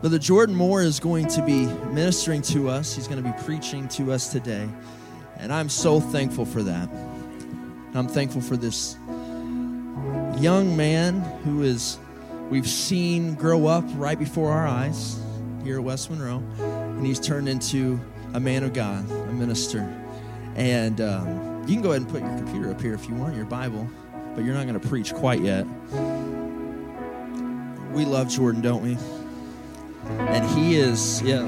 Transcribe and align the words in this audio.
Brother 0.00 0.18
Jordan 0.18 0.54
Moore 0.54 0.80
is 0.80 0.98
going 0.98 1.28
to 1.28 1.42
be 1.44 1.66
ministering 1.92 2.40
to 2.42 2.70
us. 2.70 2.96
He's 2.96 3.06
going 3.06 3.22
to 3.22 3.30
be 3.30 3.36
preaching 3.44 3.86
to 3.88 4.12
us 4.12 4.32
today. 4.32 4.66
And 5.36 5.52
I'm 5.52 5.68
so 5.68 6.00
thankful 6.00 6.46
for 6.46 6.62
that. 6.62 6.88
I'm 7.92 8.08
thankful 8.08 8.40
for 8.40 8.56
this 8.56 8.96
young 10.40 10.74
man 10.74 11.20
who 11.44 11.64
is 11.64 11.98
we've 12.48 12.66
seen 12.66 13.34
grow 13.34 13.66
up 13.66 13.84
right 13.96 14.18
before 14.18 14.50
our 14.50 14.66
eyes 14.66 15.20
here 15.64 15.76
at 15.76 15.84
West 15.84 16.10
Monroe, 16.10 16.42
and 16.58 17.04
he's 17.04 17.20
turned 17.20 17.46
into 17.46 18.00
a 18.32 18.40
man 18.40 18.64
of 18.64 18.72
God, 18.72 19.08
a 19.10 19.32
minister. 19.34 19.80
And 20.56 21.02
um, 21.02 21.62
you 21.68 21.74
can 21.74 21.82
go 21.82 21.90
ahead 21.90 22.02
and 22.02 22.10
put 22.10 22.22
your 22.22 22.38
computer 22.38 22.70
up 22.70 22.80
here 22.80 22.94
if 22.94 23.06
you 23.06 23.14
want, 23.16 23.36
your 23.36 23.44
Bible, 23.44 23.86
but 24.34 24.44
you're 24.44 24.54
not 24.54 24.66
going 24.66 24.80
to 24.80 24.88
preach 24.88 25.12
quite 25.12 25.42
yet. 25.42 25.66
We 27.92 28.06
love 28.06 28.30
Jordan, 28.30 28.62
don't 28.62 28.82
we? 28.82 28.96
And 30.04 30.44
he 30.50 30.76
is, 30.76 31.22
yeah. 31.22 31.46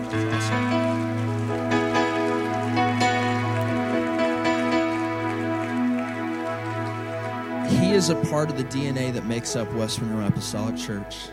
He 7.68 7.92
is 7.92 8.10
a 8.10 8.16
part 8.30 8.50
of 8.50 8.56
the 8.56 8.64
DNA 8.64 9.12
that 9.12 9.26
makes 9.26 9.56
up 9.56 9.72
West 9.74 10.00
Monroe 10.00 10.26
Apostolic 10.26 10.76
Church. 10.76 11.28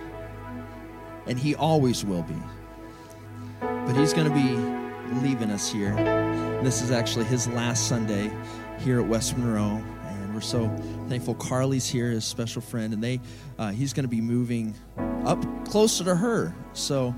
And 1.27 1.37
he 1.37 1.55
always 1.55 2.03
will 2.05 2.23
be. 2.23 2.41
But 3.59 3.93
he's 3.93 4.13
going 4.13 4.27
to 4.27 4.33
be 4.33 4.55
leaving 5.21 5.51
us 5.51 5.71
here. 5.71 5.95
This 6.63 6.81
is 6.81 6.91
actually 6.91 7.25
his 7.25 7.47
last 7.47 7.87
Sunday 7.87 8.31
here 8.79 8.99
at 8.99 9.07
West 9.07 9.37
Monroe. 9.37 9.83
We're 10.39 10.43
so 10.43 10.69
thankful 11.09 11.35
Carly's 11.35 11.85
here, 11.85 12.11
his 12.11 12.23
special 12.23 12.61
friend. 12.61 12.93
And 12.93 13.03
they, 13.03 13.19
uh, 13.57 13.71
he's 13.71 13.91
going 13.91 14.05
to 14.05 14.09
be 14.09 14.21
moving 14.21 14.73
up 15.25 15.43
closer 15.65 16.05
to 16.05 16.15
her. 16.15 16.55
So 16.71 17.13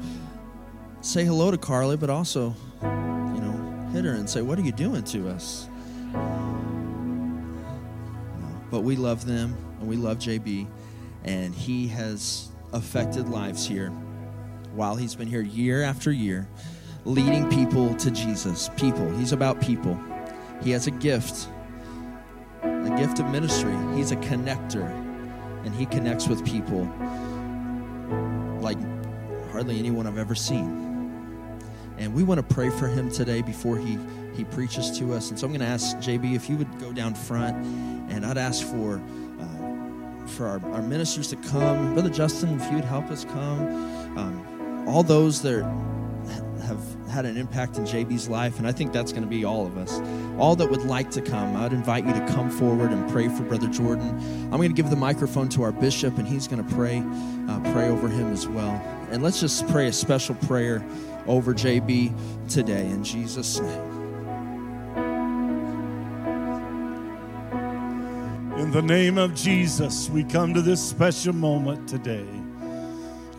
say 1.02 1.24
hello 1.24 1.52
to 1.52 1.58
Carly, 1.60 1.98
but 1.98 2.10
also, 2.10 2.56
you 2.82 2.88
know, 2.88 3.90
hit 3.94 4.05
her 4.05 4.13
and 4.13 4.28
say, 4.28 4.41
What 4.41 4.58
are 4.58 4.63
you 4.63 4.72
doing 4.72 5.04
to 5.04 5.30
us? 5.30 5.70
but 8.72 8.80
we 8.80 8.96
love 8.96 9.28
them 9.28 9.56
and 9.80 9.88
we 9.88 9.98
love 9.98 10.18
JB, 10.18 10.68
and 11.24 11.54
he 11.54 11.88
has 11.90 12.50
affected 12.74 13.30
lives 13.30 13.68
here 13.68 13.90
while 14.74 14.96
he's 14.96 15.13
been 15.13 15.28
here 15.28 15.41
year 15.41 15.84
after 15.84 16.12
year, 16.12 16.48
leading 17.06 17.48
people 17.52 17.94
to 17.98 18.10
Jesus. 18.10 18.72
People. 18.78 19.08
He's 19.18 19.32
about 19.32 19.62
people. 19.62 19.96
He 20.63 20.72
has 20.72 20.88
a 20.88 20.91
gift, 20.91 21.48
a 22.85 22.98
gift 22.98 23.20
of 23.20 23.27
ministry. 23.27 23.76
He's 23.96 24.12
a 24.12 24.15
connector, 24.18 24.90
and 25.65 25.74
he 25.74 25.85
connects 25.85 26.27
with 26.27 26.46
people 26.46 26.85
like 28.60 28.77
hardly 29.51 29.79
anyone 29.79 30.07
I've 30.07 30.18
ever 30.18 30.35
seen. 30.35 30.90
And 31.98 32.13
we 32.13 32.23
want 32.23 32.38
to 32.40 32.55
pray 32.55 32.70
for 32.70 32.88
him 32.88 33.12
today 33.12 33.41
before 33.41 33.77
he, 33.77 33.98
he 34.35 34.43
preaches 34.43 34.98
to 34.98 35.13
us. 35.13 35.29
And 35.29 35.40
so 35.40 35.46
I'm 35.46 35.51
going 35.51 35.62
to 35.62 35.68
ask 35.68 35.98
JB 35.98 36.35
if 36.35 36.49
you 36.49 36.57
would 36.57 36.79
go 36.79 36.91
down 36.91 37.13
front, 37.13 37.55
and 38.12 38.26
I'd 38.26 38.38
ask 38.38 38.65
for 38.65 39.01
uh, 39.40 40.27
for 40.27 40.48
our, 40.48 40.73
our 40.73 40.82
ministers 40.82 41.27
to 41.27 41.35
come. 41.35 41.93
Brother 41.93 42.10
Justin, 42.10 42.60
if 42.60 42.70
you 42.70 42.76
would 42.76 42.85
help 42.85 43.05
us 43.12 43.26
come. 43.26 43.68
Um, 44.18 44.85
all 44.88 45.04
those 45.04 45.41
that 45.41 45.63
have 45.63 46.01
had 47.12 47.26
an 47.26 47.37
impact 47.37 47.77
in 47.77 47.84
JB's 47.84 48.29
life, 48.29 48.57
and 48.57 48.67
I 48.67 48.71
think 48.71 48.93
that's 48.93 49.12
going 49.12 49.23
to 49.23 49.29
be 49.29 49.43
all 49.43 49.67
of 49.67 49.77
us. 49.77 50.01
All 50.40 50.55
that 50.55 50.70
would 50.71 50.84
like 50.85 51.12
to 51.12 51.21
come, 51.21 51.55
I'd 51.55 51.73
invite 51.73 52.05
you 52.05 52.13
to 52.13 52.26
come 52.27 52.49
forward 52.49 52.91
and 52.91 53.09
pray 53.12 53.27
for 53.27 53.43
Brother 53.43 53.67
Jordan. 53.67 54.09
I'm 54.45 54.57
going 54.57 54.70
to 54.70 54.76
give 54.76 54.90
the 54.90 54.95
microphone 54.95 55.49
to 55.49 55.63
our 55.63 55.71
bishop, 55.71 56.17
and 56.17 56.27
he's 56.27 56.48
going 56.48 56.65
to 56.65 56.76
pray, 56.76 57.04
uh, 57.49 57.59
pray 57.73 57.89
over 57.89 58.07
him 58.07 58.32
as 58.32 58.48
well. 58.48 58.71
And 59.12 59.21
let's 59.21 59.41
just 59.41 59.67
pray 59.67 59.87
a 59.87 59.93
special 59.93 60.35
prayer 60.35 60.84
over 61.27 61.54
JB 61.54 62.13
today 62.49 62.87
in 62.87 63.04
Jesus' 63.04 63.59
name. 63.59 63.91
In 68.57 68.71
the 68.71 68.81
name 68.81 69.17
of 69.17 69.35
Jesus, 69.35 70.09
we 70.09 70.23
come 70.23 70.53
to 70.53 70.61
this 70.61 70.81
special 70.81 71.33
moment 71.33 71.89
today. 71.89 72.41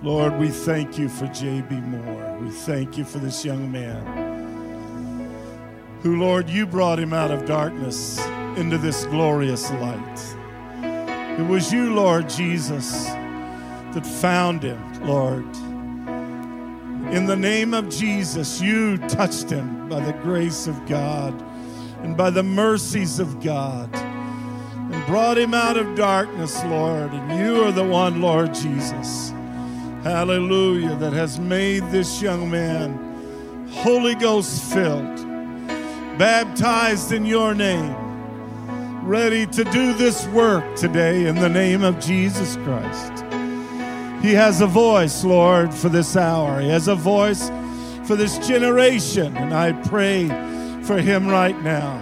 Lord, 0.02 0.36
we 0.36 0.48
thank 0.48 0.98
you 0.98 1.08
for 1.08 1.28
J.B. 1.28 1.76
Moore. 1.76 2.38
We 2.40 2.50
thank 2.50 2.98
you 2.98 3.04
for 3.04 3.18
this 3.18 3.44
young 3.44 3.70
man 3.70 4.04
who, 6.02 6.16
Lord, 6.16 6.50
you 6.50 6.66
brought 6.66 6.98
him 6.98 7.12
out 7.12 7.30
of 7.30 7.46
darkness 7.46 8.18
into 8.56 8.78
this 8.78 9.04
glorious 9.06 9.70
light. 9.70 10.36
It 11.38 11.46
was 11.46 11.72
you, 11.72 11.94
Lord 11.94 12.28
Jesus, 12.28 13.04
that 13.04 14.04
found 14.04 14.64
him, 14.64 15.06
Lord. 15.06 15.46
In 17.14 17.26
the 17.26 17.36
name 17.36 17.72
of 17.72 17.88
Jesus, 17.88 18.60
you 18.60 18.98
touched 19.06 19.50
him 19.50 19.88
by 19.88 20.00
the 20.00 20.14
grace 20.14 20.66
of 20.66 20.84
God 20.88 21.32
and 22.02 22.16
by 22.16 22.30
the 22.30 22.42
mercies 22.42 23.20
of 23.20 23.40
God 23.40 23.88
and 23.94 25.06
brought 25.06 25.38
him 25.38 25.54
out 25.54 25.76
of 25.76 25.94
darkness, 25.94 26.60
Lord. 26.64 27.12
And 27.12 27.38
you 27.38 27.62
are 27.62 27.70
the 27.70 27.84
one, 27.84 28.20
Lord 28.20 28.52
Jesus 28.52 29.32
hallelujah, 30.02 30.96
that 30.96 31.12
has 31.12 31.38
made 31.38 31.84
this 31.90 32.20
young 32.20 32.50
man 32.50 33.68
Holy 33.70 34.14
Ghost 34.16 34.62
filled, 34.72 35.16
baptized 36.18 37.12
in 37.12 37.24
your 37.24 37.54
name, 37.54 37.94
ready 39.04 39.46
to 39.46 39.64
do 39.64 39.94
this 39.94 40.26
work 40.28 40.76
today 40.76 41.26
in 41.26 41.36
the 41.36 41.48
name 41.48 41.82
of 41.82 42.00
Jesus 42.00 42.56
Christ. 42.56 43.12
He 44.22 44.32
has 44.34 44.60
a 44.60 44.66
voice, 44.66 45.24
Lord, 45.24 45.72
for 45.72 45.88
this 45.88 46.16
hour. 46.16 46.60
He 46.60 46.68
has 46.68 46.88
a 46.88 46.94
voice 46.94 47.48
for 48.04 48.16
this 48.16 48.38
generation, 48.46 49.36
and 49.36 49.54
I 49.54 49.72
pray 49.88 50.28
for 50.82 50.98
him 50.98 51.28
right 51.28 51.60
now. 51.62 52.00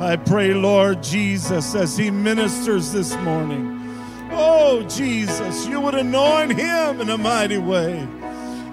I 0.00 0.16
pray, 0.16 0.54
Lord 0.54 1.02
Jesus, 1.02 1.74
as 1.74 1.96
he 1.96 2.10
ministers 2.10 2.92
this 2.92 3.14
morning 3.16 3.77
Oh, 4.30 4.84
Jesus, 4.88 5.66
you 5.66 5.80
would 5.80 5.94
anoint 5.94 6.58
him 6.58 7.00
in 7.00 7.08
a 7.08 7.18
mighty 7.18 7.58
way. 7.58 8.06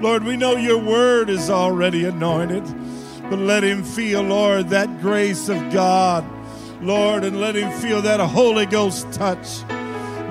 Lord, 0.02 0.24
we 0.24 0.36
know 0.36 0.56
your 0.58 0.78
word 0.78 1.30
is 1.30 1.50
already 1.50 2.06
anointed, 2.06 2.64
but 3.30 3.40
let 3.40 3.64
him 3.64 3.84
feel, 3.84 4.22
Lord, 4.22 4.70
that 4.70 5.02
grace 5.02 5.48
of 5.48 5.72
God, 5.72 6.26
Lord, 6.82 7.24
and 7.24 7.40
let 7.40 7.56
him 7.56 7.72
feel 7.80 8.02
that 8.02 8.20
Holy 8.20 8.66
Ghost 8.66 9.12
touch, 9.14 9.64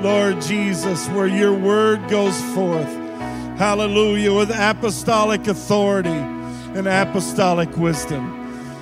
Lord 0.01 0.41
Jesus, 0.43 1.09
where 1.09 1.27
your 1.27 1.55
word 1.55 2.09
goes 2.11 2.39
forth. 2.55 2.89
Hallelujah, 3.57 4.35
with 4.35 4.51
apostolic 4.51 5.47
authority 5.47 6.11
and 6.11 6.87
apostolic 6.87 7.75
wisdom. 7.77 8.41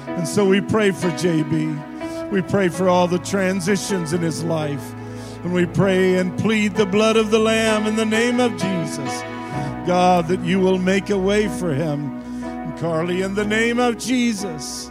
And 0.08 0.26
so 0.26 0.44
we 0.44 0.60
pray 0.60 0.90
for 0.90 1.08
JB. 1.10 2.30
We 2.30 2.42
pray 2.42 2.68
for 2.68 2.88
all 2.88 3.06
the 3.06 3.18
transitions 3.18 4.12
in 4.12 4.20
his 4.20 4.42
life. 4.42 4.94
And 5.44 5.52
we 5.52 5.66
pray 5.66 6.16
and 6.18 6.38
plead 6.38 6.76
the 6.76 6.86
blood 6.86 7.16
of 7.16 7.30
the 7.30 7.38
Lamb 7.38 7.86
in 7.86 7.96
the 7.96 8.04
name 8.04 8.38
of 8.40 8.52
Jesus. 8.52 9.22
God, 9.86 10.28
that 10.28 10.40
you 10.40 10.60
will 10.60 10.78
make 10.78 11.10
a 11.10 11.18
way 11.18 11.48
for 11.48 11.74
him. 11.74 12.22
And 12.44 12.78
Carly, 12.78 13.22
in 13.22 13.34
the 13.34 13.44
name 13.44 13.80
of 13.80 13.98
Jesus, 13.98 14.90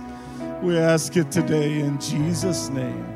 we 0.62 0.78
ask 0.78 1.16
it 1.16 1.31
today 1.31 1.79
in 1.79 2.00
Jesus' 2.00 2.69
name. 2.69 3.07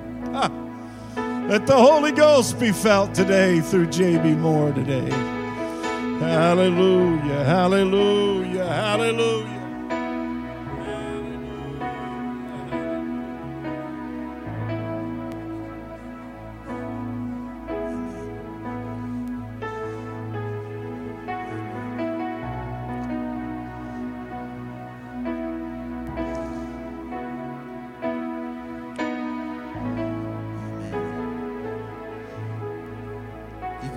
Let 1.48 1.68
the 1.68 1.76
Holy 1.76 2.12
Ghost 2.12 2.60
be 2.60 2.72
felt 2.72 3.14
today 3.14 3.60
through 3.60 3.88
J.B. 3.88 4.36
Moore 4.36 4.72
today. 4.72 5.10
Hallelujah, 6.20 7.44
hallelujah, 7.44 8.66
hallelujah. 8.66 9.55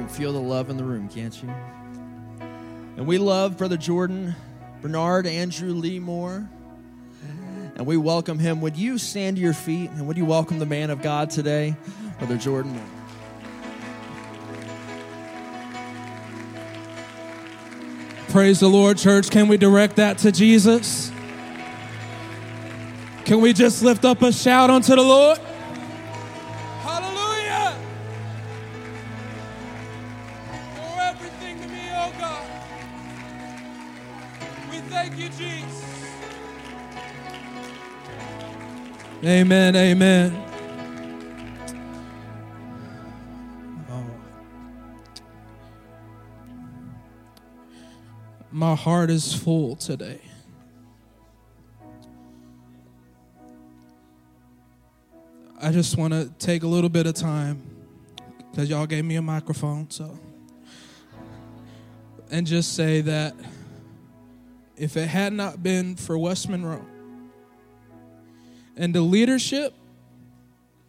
Feel 0.09 0.33
the 0.33 0.41
love 0.41 0.71
in 0.71 0.77
the 0.77 0.85
room, 0.85 1.09
can't 1.09 1.41
you? 1.43 1.49
And 2.97 3.07
we 3.07 3.19
love 3.19 3.57
Brother 3.57 3.77
Jordan, 3.77 4.35
Bernard, 4.83 5.27
Andrew 5.27 5.73
Lee 5.73 5.99
Moore. 5.99 6.49
And 7.77 7.87
we 7.87 7.97
welcome 7.97 8.41
him. 8.41 8.61
Would 8.61 8.77
you 8.77 8.99
stand 8.99 9.37
to 9.37 9.43
your 9.43 9.53
feet 9.53 9.91
and 9.91 10.09
would 10.09 10.17
you 10.17 10.25
welcome 10.25 10.59
the 10.59 10.67
man 10.67 10.91
of 10.91 11.01
God 11.01 11.31
today, 11.31 11.77
Brother 12.19 12.37
Jordan? 12.37 12.81
Praise 18.31 18.59
the 18.59 18.69
Lord, 18.69 18.99
church. 18.99 19.31
Can 19.31 19.47
we 19.47 19.57
direct 19.57 19.97
that 19.97 20.19
to 20.19 20.33
Jesus? 20.33 21.13
Can 23.25 23.41
we 23.41 23.53
just 23.53 23.83
lift 23.83 24.05
up 24.05 24.23
a 24.23 24.33
shout 24.33 24.71
unto 24.71 24.97
the 24.97 25.03
Lord? 25.03 25.39
Amen. 39.29 39.77
Amen. 39.77 40.43
Oh. 43.91 44.07
My 48.51 48.75
heart 48.75 49.11
is 49.11 49.35
full 49.35 49.77
today. 49.77 50.23
I 55.61 55.73
just 55.73 55.99
want 55.99 56.15
to 56.15 56.33
take 56.39 56.63
a 56.63 56.67
little 56.67 56.89
bit 56.89 57.07
of 57.07 57.13
time 57.13 57.61
because 58.51 58.71
y'all 58.71 58.87
gave 58.87 59.05
me 59.05 59.17
a 59.17 59.23
microphone, 59.23 59.91
so. 59.91 60.19
And 62.31 62.47
just 62.47 62.75
say 62.75 63.03
that 63.03 63.35
if 64.79 64.97
it 64.97 65.09
had 65.09 65.35
not 65.35 65.63
been 65.63 65.97
for 65.97 66.17
West 66.17 66.49
Monroe 66.49 66.87
and 68.79 68.95
the 68.95 69.03
leadership 69.03 69.75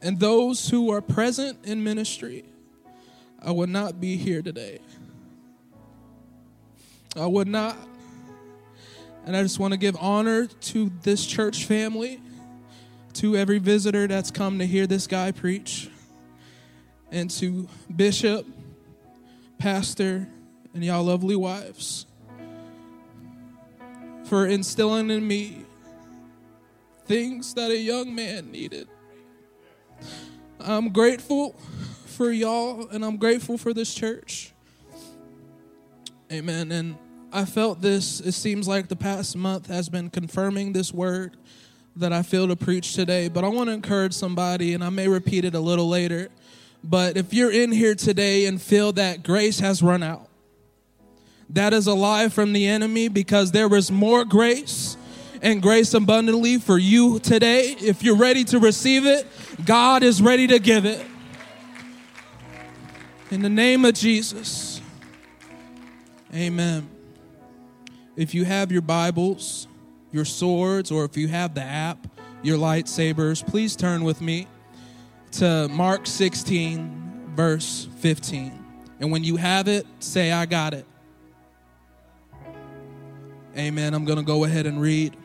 and 0.02 0.20
those 0.20 0.70
who 0.70 0.92
are 0.92 1.02
present 1.02 1.66
in 1.66 1.84
ministry, 1.84 2.46
I 3.42 3.52
would 3.52 3.70
not 3.70 4.00
be 4.00 4.16
here 4.16 4.42
today. 4.42 4.80
I 7.18 7.26
would 7.26 7.48
not. 7.48 7.76
And 9.26 9.36
I 9.36 9.44
just 9.44 9.60
want 9.60 9.74
to 9.74 9.78
give 9.78 9.98
honor 10.00 10.46
to 10.46 10.92
this 11.02 11.26
church 11.26 11.66
family 11.66 12.22
to 13.14 13.36
every 13.36 13.58
visitor 13.58 14.08
that's 14.08 14.32
come 14.32 14.60
to 14.60 14.66
hear 14.66 14.88
this 14.88 15.08
guy 15.08 15.32
preach, 15.32 15.90
and 17.12 17.30
to 17.32 17.68
Bishop, 17.94 18.46
Pastor, 19.58 20.28
and 20.74 20.86
y'all 20.86 21.04
lovely 21.04 21.36
wives 21.36 22.06
for 24.26 24.46
instilling 24.46 25.10
in 25.10 25.28
me 25.28 25.66
things 27.10 27.56
that 27.56 27.72
a 27.72 27.78
young 27.78 28.14
man 28.14 28.52
needed. 28.52 28.88
I'm 30.60 30.90
grateful 30.90 31.54
for 32.06 32.32
y'all, 32.32 32.88
and 32.90 33.04
I'm 33.04 33.18
grateful 33.18 33.58
for 33.58 33.74
this 33.74 33.92
church. 33.96 34.54
Amen. 36.32 36.72
And 36.72 36.98
I 37.34 37.46
felt 37.46 37.82
this, 37.82 38.20
it 38.20 38.34
seems 38.34 38.68
like 38.68 38.90
the 38.90 38.96
past 38.96 39.36
month 39.36 39.66
has 39.68 39.90
been 39.90 40.12
confirming 40.12 40.74
this 40.74 40.94
word 40.94 41.36
that 41.96 42.14
I 42.14 42.22
feel 42.22 42.48
to 42.48 42.56
preach 42.56 42.94
today, 42.94 43.28
but 43.28 43.44
I 43.44 43.48
want 43.48 43.70
to 43.70 43.74
encourage 43.74 44.14
somebody, 44.14 44.76
and 44.76 44.84
I 44.84 44.90
may 44.90 45.08
repeat 45.08 45.46
it 45.46 45.56
a 45.56 45.60
little 45.60 45.90
later. 45.90 46.30
But 46.84 47.18
if 47.18 47.34
you're 47.34 47.52
in 47.52 47.72
here 47.72 47.96
today 47.96 48.46
and 48.46 48.62
feel 48.62 48.92
that 48.94 49.24
grace 49.24 49.60
has 49.62 49.82
run 49.82 50.04
out, 50.04 50.30
that 51.50 51.74
is 51.74 51.88
a 51.88 51.96
lie 51.96 52.30
from 52.30 52.54
the 52.54 52.68
enemy 52.68 53.08
because 53.08 53.52
there 53.52 53.74
is 53.74 53.90
more 53.90 54.26
grace 54.26 54.96
and 55.42 55.62
grace 55.62 55.94
abundantly 55.94 56.58
for 56.58 56.78
you 56.78 57.20
today. 57.20 57.76
If 57.80 58.04
you're 58.04 58.18
ready 58.18 58.44
to 58.46 58.60
receive 58.60 59.06
it, 59.06 59.28
God 59.66 60.04
is 60.04 60.22
ready 60.22 60.48
to 60.48 60.60
give 60.60 60.86
it. 60.86 61.06
In 63.32 63.42
the 63.42 63.50
name 63.50 63.86
of 63.86 63.94
Jesus. 63.94 64.82
Amen. 66.34 66.90
If 68.16 68.34
you 68.34 68.44
have 68.46 68.72
your 68.72 68.82
Bibles, 68.82 69.68
your 70.12 70.26
swords, 70.26 70.92
or 70.92 71.06
if 71.06 71.16
you 71.16 71.28
have 71.28 71.54
the 71.54 71.62
app, 71.62 72.08
your 72.42 72.58
lightsabers, 72.58 73.46
please 73.46 73.76
turn 73.76 74.04
with 74.04 74.22
me 74.22 74.48
to 75.32 75.68
Mark 75.70 76.08
16, 76.08 77.32
verse 77.36 77.88
15. 78.00 78.66
And 79.00 79.12
when 79.12 79.24
you 79.24 79.38
have 79.38 79.68
it, 79.68 79.86
say, 80.00 80.32
I 80.32 80.46
got 80.46 80.74
it. 80.74 80.86
Amen. 83.58 83.94
I'm 83.94 84.06
going 84.06 84.18
to 84.18 84.24
go 84.24 84.44
ahead 84.44 84.66
and 84.66 84.82
read. 84.82 85.16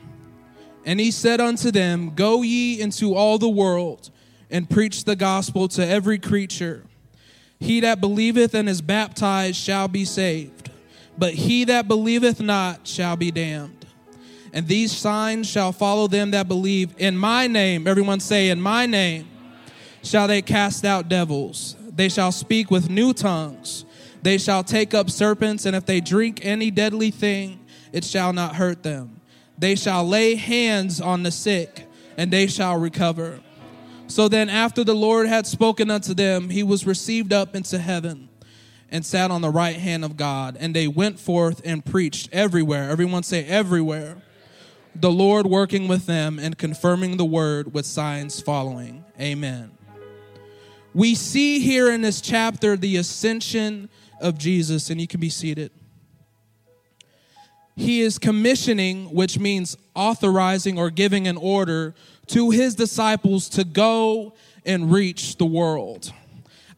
And 0.84 1.00
he 1.00 1.10
said 1.10 1.40
unto 1.40 1.70
them, 1.70 2.14
Go 2.14 2.42
ye 2.42 2.80
into 2.80 3.14
all 3.14 3.38
the 3.38 3.48
world 3.48 4.10
and 4.50 4.68
preach 4.68 5.04
the 5.04 5.16
gospel 5.16 5.68
to 5.68 5.86
every 5.86 6.18
creature. 6.18 6.84
He 7.58 7.80
that 7.80 8.00
believeth 8.00 8.54
and 8.54 8.68
is 8.68 8.82
baptized 8.82 9.56
shall 9.56 9.88
be 9.88 10.04
saved, 10.04 10.70
but 11.16 11.34
he 11.34 11.64
that 11.64 11.88
believeth 11.88 12.40
not 12.40 12.86
shall 12.86 13.16
be 13.16 13.30
damned. 13.30 13.86
And 14.52 14.68
these 14.68 14.92
signs 14.92 15.48
shall 15.48 15.72
follow 15.72 16.06
them 16.06 16.30
that 16.32 16.46
believe 16.46 16.94
in 16.98 17.16
my 17.16 17.46
name. 17.46 17.88
Everyone 17.88 18.20
say, 18.20 18.50
In 18.50 18.60
my 18.60 18.86
name 18.86 19.26
shall 20.02 20.28
they 20.28 20.42
cast 20.42 20.84
out 20.84 21.08
devils. 21.08 21.74
They 21.90 22.08
shall 22.08 22.30
speak 22.30 22.70
with 22.70 22.90
new 22.90 23.12
tongues. 23.12 23.84
They 24.22 24.38
shall 24.38 24.62
take 24.62 24.94
up 24.94 25.10
serpents, 25.10 25.66
and 25.66 25.74
if 25.74 25.86
they 25.86 26.00
drink 26.00 26.40
any 26.42 26.70
deadly 26.70 27.10
thing, 27.10 27.60
it 27.92 28.04
shall 28.04 28.32
not 28.32 28.56
hurt 28.56 28.82
them. 28.82 29.13
They 29.58 29.74
shall 29.74 30.06
lay 30.06 30.34
hands 30.34 31.00
on 31.00 31.22
the 31.22 31.30
sick, 31.30 31.86
and 32.16 32.30
they 32.30 32.46
shall 32.46 32.78
recover. 32.78 33.40
So 34.06 34.28
then, 34.28 34.48
after 34.48 34.84
the 34.84 34.94
Lord 34.94 35.26
had 35.26 35.46
spoken 35.46 35.90
unto 35.90 36.14
them, 36.14 36.50
he 36.50 36.62
was 36.62 36.86
received 36.86 37.32
up 37.32 37.56
into 37.56 37.78
heaven 37.78 38.28
and 38.90 39.04
sat 39.04 39.30
on 39.30 39.40
the 39.40 39.50
right 39.50 39.76
hand 39.76 40.04
of 40.04 40.16
God. 40.16 40.56
And 40.60 40.74
they 40.74 40.86
went 40.86 41.18
forth 41.18 41.62
and 41.64 41.84
preached 41.84 42.28
everywhere. 42.32 42.90
Everyone 42.90 43.22
say, 43.22 43.44
everywhere 43.44 44.18
the 44.94 45.10
Lord 45.10 45.46
working 45.46 45.88
with 45.88 46.06
them 46.06 46.38
and 46.38 46.56
confirming 46.56 47.16
the 47.16 47.24
word 47.24 47.74
with 47.74 47.86
signs 47.86 48.40
following. 48.40 49.04
Amen. 49.20 49.72
We 50.94 51.16
see 51.16 51.58
here 51.58 51.90
in 51.90 52.02
this 52.02 52.20
chapter 52.20 52.76
the 52.76 52.96
ascension 52.96 53.88
of 54.20 54.38
Jesus, 54.38 54.90
and 54.90 55.00
you 55.00 55.08
can 55.08 55.18
be 55.18 55.30
seated. 55.30 55.72
He 57.76 58.00
is 58.00 58.18
commissioning, 58.18 59.06
which 59.12 59.38
means 59.38 59.76
authorizing 59.94 60.78
or 60.78 60.90
giving 60.90 61.26
an 61.26 61.36
order 61.36 61.94
to 62.28 62.50
his 62.50 62.74
disciples 62.74 63.48
to 63.50 63.64
go 63.64 64.34
and 64.64 64.92
reach 64.92 65.36
the 65.36 65.46
world. 65.46 66.12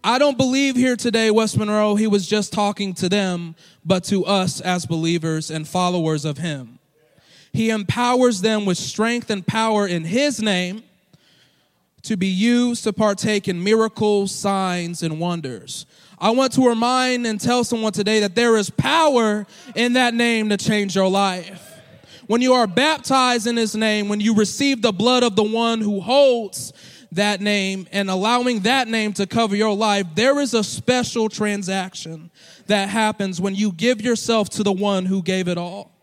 I 0.03 0.19
don't 0.19 0.37
believe 0.37 0.77
here 0.77 0.97
today, 0.97 1.31
West 1.31 1.59
Monroe, 1.59 1.97
he 1.97 2.07
was 2.07 2.27
just 2.27 2.53
talking 2.53 2.95
to 2.95 3.09
them, 3.09 3.57
but 3.85 4.05
to 4.05 4.25
us 4.25 4.61
as 4.61 4.87
believers 4.87 5.51
and 5.51 5.67
followers 5.67 6.25
of 6.25 6.39
him. 6.39 6.79
He 7.57 7.71
empowers 7.71 8.43
them 8.43 8.67
with 8.67 8.77
strength 8.77 9.31
and 9.31 9.47
power 9.47 9.87
in 9.87 10.05
His 10.05 10.43
name 10.43 10.83
to 12.03 12.15
be 12.15 12.27
used 12.27 12.85
to 12.85 12.93
partake 12.93 13.49
in 13.49 13.65
miracles, 13.65 14.31
signs, 14.31 15.03
and 15.03 15.19
wonders. 15.19 15.87
I 16.19 16.31
want 16.31 16.53
to 16.53 16.67
remind 16.67 17.27
and 17.27 17.41
tell 17.41 17.63
someone 17.65 17.93
today 17.93 18.21
that 18.21 18.35
there 18.35 18.57
is 18.57 18.71
power 18.71 19.47
in 19.75 19.95
that 19.95 20.15
name 20.15 20.49
to 20.49 20.57
change 20.57 20.95
your 20.95 21.09
life. 21.09 21.63
When 22.27 22.41
you 22.41 22.55
are 22.55 22.67
baptized 22.67 23.47
in 23.47 23.57
His 23.57 23.77
name, 23.77 24.09
when 24.09 24.21
you 24.21 24.35
receive 24.35 24.83
the 24.83 24.93
blood 24.93 25.23
of 25.23 25.37
the 25.37 25.43
one 25.43 25.81
who 25.81 26.01
holds 26.01 26.73
that 27.13 27.41
name 27.41 27.87
and 27.93 28.11
allowing 28.11 28.61
that 28.61 28.89
name 28.89 29.13
to 29.15 29.27
cover 29.27 29.55
your 29.55 29.75
life, 29.75 30.07
there 30.15 30.41
is 30.41 30.55
a 30.55 30.65
special 30.65 31.29
transaction 31.29 32.31
that 32.67 32.89
happens 32.89 33.41
when 33.41 33.55
you 33.55 33.71
give 33.73 34.01
yourself 34.01 34.49
to 34.51 34.63
the 34.63 34.73
one 34.73 35.07
who 35.07 35.23
gave 35.23 35.49
it 35.49 35.59
all 35.59 35.96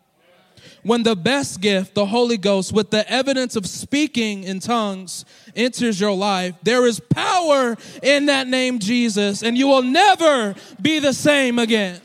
when 0.83 1.03
the 1.03 1.15
best 1.15 1.61
gift, 1.61 1.95
the 1.95 2.05
Holy 2.05 2.37
Ghost, 2.37 2.73
with 2.73 2.91
the 2.91 3.09
evidence 3.09 3.55
of 3.55 3.65
speaking 3.65 4.43
in 4.43 4.59
tongues, 4.59 5.25
enters 5.55 5.99
your 5.99 6.11
life, 6.11 6.55
there 6.61 6.85
is 6.85 6.99
power 6.99 7.77
in 8.01 8.25
that 8.27 8.47
name, 8.47 8.79
Jesus, 8.79 9.43
and 9.43 9.57
you 9.57 9.67
will 9.67 9.81
never 9.81 10.55
be 10.81 10.99
the 10.99 11.13
same 11.13 11.57
again. 11.57 12.01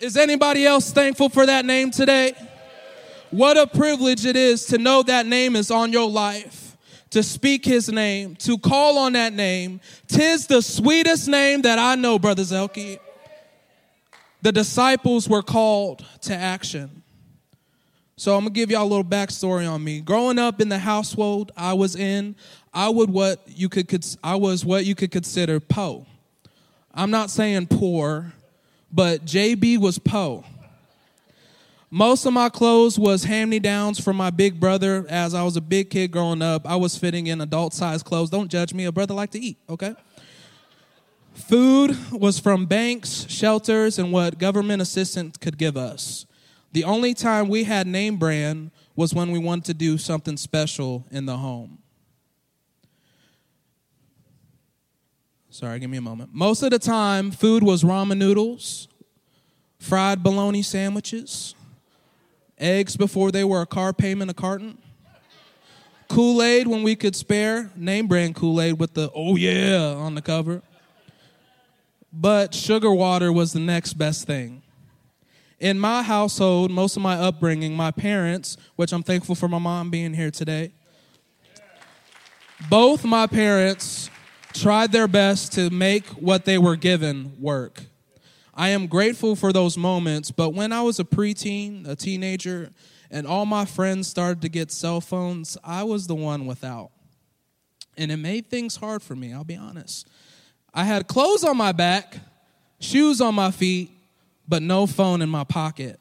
Is 0.00 0.16
anybody 0.16 0.64
else 0.64 0.90
thankful 0.90 1.28
for 1.28 1.44
that 1.44 1.64
name 1.64 1.90
today? 1.90 2.32
What 3.30 3.58
a 3.58 3.66
privilege 3.66 4.24
it 4.24 4.36
is 4.36 4.66
to 4.66 4.78
know 4.78 5.02
that 5.02 5.26
name 5.26 5.54
is 5.54 5.70
on 5.70 5.92
your 5.92 6.08
life, 6.08 6.76
to 7.10 7.22
speak 7.22 7.64
his 7.64 7.90
name, 7.90 8.36
to 8.36 8.56
call 8.56 8.96
on 8.96 9.12
that 9.12 9.34
name. 9.34 9.80
Tis 10.06 10.46
the 10.46 10.62
sweetest 10.62 11.28
name 11.28 11.62
that 11.62 11.78
I 11.78 11.94
know, 11.94 12.18
Brother 12.18 12.42
Zelke. 12.42 12.98
The 14.40 14.52
disciples 14.52 15.28
were 15.28 15.42
called 15.42 16.06
to 16.22 16.34
action. 16.34 17.02
So 18.18 18.34
I'm 18.34 18.40
gonna 18.40 18.50
give 18.50 18.72
y'all 18.72 18.82
a 18.82 18.84
little 18.84 19.04
backstory 19.04 19.70
on 19.70 19.84
me. 19.84 20.00
Growing 20.00 20.40
up 20.40 20.60
in 20.60 20.68
the 20.68 20.78
household 20.78 21.52
I 21.56 21.74
was 21.74 21.94
in, 21.94 22.34
I 22.74 22.88
would 22.88 23.10
what 23.10 23.40
you 23.46 23.68
could 23.68 24.04
I 24.24 24.34
was 24.34 24.64
what 24.64 24.84
you 24.84 24.96
could 24.96 25.12
consider 25.12 25.60
po. 25.60 26.04
I'm 26.92 27.12
not 27.12 27.30
saying 27.30 27.68
poor, 27.68 28.32
but 28.92 29.24
JB 29.24 29.78
was 29.78 30.00
po. 30.00 30.42
Most 31.90 32.26
of 32.26 32.32
my 32.32 32.48
clothes 32.48 32.98
was 32.98 33.22
hand-me-downs 33.22 34.00
from 34.00 34.16
my 34.16 34.30
big 34.30 34.58
brother. 34.58 35.06
As 35.08 35.32
I 35.32 35.44
was 35.44 35.56
a 35.56 35.60
big 35.60 35.88
kid 35.88 36.10
growing 36.10 36.42
up, 36.42 36.68
I 36.68 36.74
was 36.74 36.98
fitting 36.98 37.28
in 37.28 37.40
adult-sized 37.40 38.04
clothes. 38.04 38.30
Don't 38.30 38.50
judge 38.50 38.74
me. 38.74 38.84
A 38.84 38.92
brother 38.92 39.14
like 39.14 39.30
to 39.30 39.38
eat, 39.38 39.58
okay? 39.70 39.94
Food 41.34 41.96
was 42.10 42.40
from 42.40 42.66
banks, 42.66 43.26
shelters, 43.28 43.98
and 43.98 44.12
what 44.12 44.38
government 44.38 44.82
assistance 44.82 45.36
could 45.36 45.56
give 45.56 45.76
us. 45.76 46.26
The 46.72 46.84
only 46.84 47.14
time 47.14 47.48
we 47.48 47.64
had 47.64 47.86
name 47.86 48.16
brand 48.16 48.70
was 48.94 49.14
when 49.14 49.30
we 49.30 49.38
wanted 49.38 49.64
to 49.66 49.74
do 49.74 49.98
something 49.98 50.36
special 50.36 51.06
in 51.10 51.26
the 51.26 51.36
home. 51.36 51.78
Sorry, 55.50 55.78
give 55.80 55.90
me 55.90 55.98
a 55.98 56.02
moment. 56.02 56.30
Most 56.32 56.62
of 56.62 56.70
the 56.70 56.78
time, 56.78 57.30
food 57.30 57.62
was 57.62 57.82
ramen 57.82 58.18
noodles, 58.18 58.86
fried 59.78 60.22
bologna 60.22 60.62
sandwiches, 60.62 61.54
eggs 62.58 62.96
before 62.96 63.32
they 63.32 63.44
were 63.44 63.62
a 63.62 63.66
car 63.66 63.92
payment 63.92 64.30
a 64.30 64.34
carton, 64.34 64.78
Kool 66.08 66.42
Aid 66.42 66.66
when 66.66 66.82
we 66.82 66.96
could 66.96 67.14
spare, 67.14 67.70
name 67.76 68.06
brand 68.06 68.34
Kool 68.34 68.60
Aid 68.60 68.78
with 68.78 68.94
the 68.94 69.10
oh 69.14 69.36
yeah 69.36 69.94
on 69.94 70.14
the 70.14 70.22
cover. 70.22 70.62
But 72.12 72.54
sugar 72.54 72.90
water 72.90 73.30
was 73.30 73.52
the 73.52 73.60
next 73.60 73.94
best 73.94 74.26
thing. 74.26 74.62
In 75.60 75.80
my 75.80 76.02
household, 76.02 76.70
most 76.70 76.96
of 76.96 77.02
my 77.02 77.16
upbringing, 77.16 77.74
my 77.74 77.90
parents, 77.90 78.56
which 78.76 78.92
I'm 78.92 79.02
thankful 79.02 79.34
for 79.34 79.48
my 79.48 79.58
mom 79.58 79.90
being 79.90 80.14
here 80.14 80.30
today, 80.30 80.72
both 82.70 83.04
my 83.04 83.26
parents 83.26 84.08
tried 84.52 84.92
their 84.92 85.08
best 85.08 85.52
to 85.54 85.70
make 85.70 86.06
what 86.10 86.44
they 86.44 86.58
were 86.58 86.76
given 86.76 87.32
work. 87.40 87.82
I 88.54 88.70
am 88.70 88.86
grateful 88.86 89.34
for 89.34 89.52
those 89.52 89.76
moments, 89.76 90.30
but 90.30 90.50
when 90.50 90.72
I 90.72 90.82
was 90.82 91.00
a 91.00 91.04
preteen, 91.04 91.88
a 91.88 91.96
teenager, 91.96 92.70
and 93.10 93.26
all 93.26 93.46
my 93.46 93.64
friends 93.64 94.06
started 94.06 94.42
to 94.42 94.48
get 94.48 94.70
cell 94.70 95.00
phones, 95.00 95.56
I 95.64 95.82
was 95.82 96.06
the 96.06 96.14
one 96.14 96.46
without. 96.46 96.90
And 97.96 98.12
it 98.12 98.16
made 98.16 98.48
things 98.48 98.76
hard 98.76 99.02
for 99.02 99.16
me, 99.16 99.32
I'll 99.32 99.44
be 99.44 99.56
honest. 99.56 100.08
I 100.72 100.84
had 100.84 101.08
clothes 101.08 101.42
on 101.42 101.56
my 101.56 101.72
back, 101.72 102.18
shoes 102.78 103.20
on 103.20 103.34
my 103.34 103.50
feet, 103.50 103.90
but 104.48 104.62
no 104.62 104.86
phone 104.86 105.22
in 105.22 105.28
my 105.28 105.44
pocket. 105.44 106.00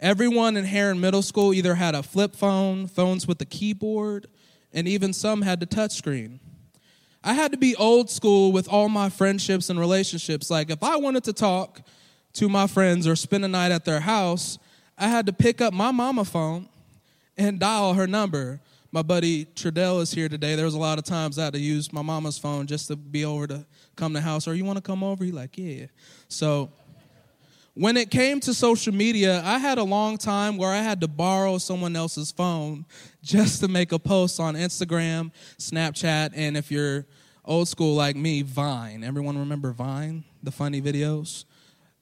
Everyone 0.00 0.56
in 0.56 0.64
Herrin 0.64 1.00
Middle 1.00 1.22
School 1.22 1.52
either 1.52 1.74
had 1.74 1.96
a 1.96 2.02
flip 2.02 2.36
phone, 2.36 2.86
phones 2.86 3.26
with 3.26 3.40
a 3.40 3.44
keyboard, 3.44 4.28
and 4.72 4.86
even 4.86 5.12
some 5.12 5.42
had 5.42 5.58
the 5.58 5.66
touchscreen. 5.66 6.38
I 7.24 7.34
had 7.34 7.50
to 7.50 7.58
be 7.58 7.74
old 7.74 8.08
school 8.08 8.52
with 8.52 8.68
all 8.68 8.88
my 8.88 9.08
friendships 9.08 9.70
and 9.70 9.80
relationships. 9.80 10.50
Like, 10.50 10.70
if 10.70 10.84
I 10.84 10.96
wanted 10.96 11.24
to 11.24 11.32
talk 11.32 11.82
to 12.34 12.48
my 12.48 12.68
friends 12.68 13.08
or 13.08 13.16
spend 13.16 13.44
a 13.44 13.48
night 13.48 13.72
at 13.72 13.84
their 13.84 14.00
house, 14.00 14.58
I 14.96 15.08
had 15.08 15.26
to 15.26 15.32
pick 15.32 15.60
up 15.60 15.74
my 15.74 15.90
mama 15.90 16.24
phone 16.24 16.68
and 17.36 17.58
dial 17.58 17.94
her 17.94 18.06
number. 18.06 18.60
My 18.92 19.02
buddy 19.02 19.46
Trudell 19.46 20.00
is 20.00 20.12
here 20.12 20.28
today. 20.28 20.54
There 20.54 20.64
was 20.64 20.74
a 20.74 20.78
lot 20.78 20.98
of 20.98 21.04
times 21.04 21.38
I 21.38 21.44
had 21.44 21.54
to 21.54 21.60
use 21.60 21.92
my 21.92 22.02
mama's 22.02 22.38
phone 22.38 22.66
just 22.66 22.86
to 22.88 22.96
be 22.96 23.24
over 23.24 23.46
to 23.48 23.66
come 23.96 24.12
to 24.14 24.20
the 24.20 24.22
house. 24.22 24.46
Or 24.46 24.54
you 24.54 24.64
want 24.64 24.76
to 24.76 24.82
come 24.82 25.02
over? 25.02 25.24
He 25.24 25.32
like, 25.32 25.58
yeah. 25.58 25.86
So 26.28 26.70
when 27.78 27.96
it 27.96 28.10
came 28.10 28.40
to 28.40 28.52
social 28.52 28.92
media, 28.92 29.40
I 29.44 29.58
had 29.58 29.78
a 29.78 29.84
long 29.84 30.18
time 30.18 30.56
where 30.56 30.72
I 30.72 30.78
had 30.78 31.00
to 31.02 31.06
borrow 31.06 31.58
someone 31.58 31.94
else's 31.94 32.32
phone 32.32 32.84
just 33.22 33.60
to 33.60 33.68
make 33.68 33.92
a 33.92 34.00
post 34.00 34.40
on 34.40 34.56
Instagram, 34.56 35.30
Snapchat, 35.58 36.32
and 36.34 36.56
if 36.56 36.72
you're 36.72 37.06
old 37.44 37.68
school 37.68 37.94
like 37.94 38.16
me, 38.16 38.42
Vine. 38.42 39.04
Everyone 39.04 39.38
remember 39.38 39.70
Vine, 39.70 40.24
the 40.42 40.50
funny 40.50 40.82
videos? 40.82 41.44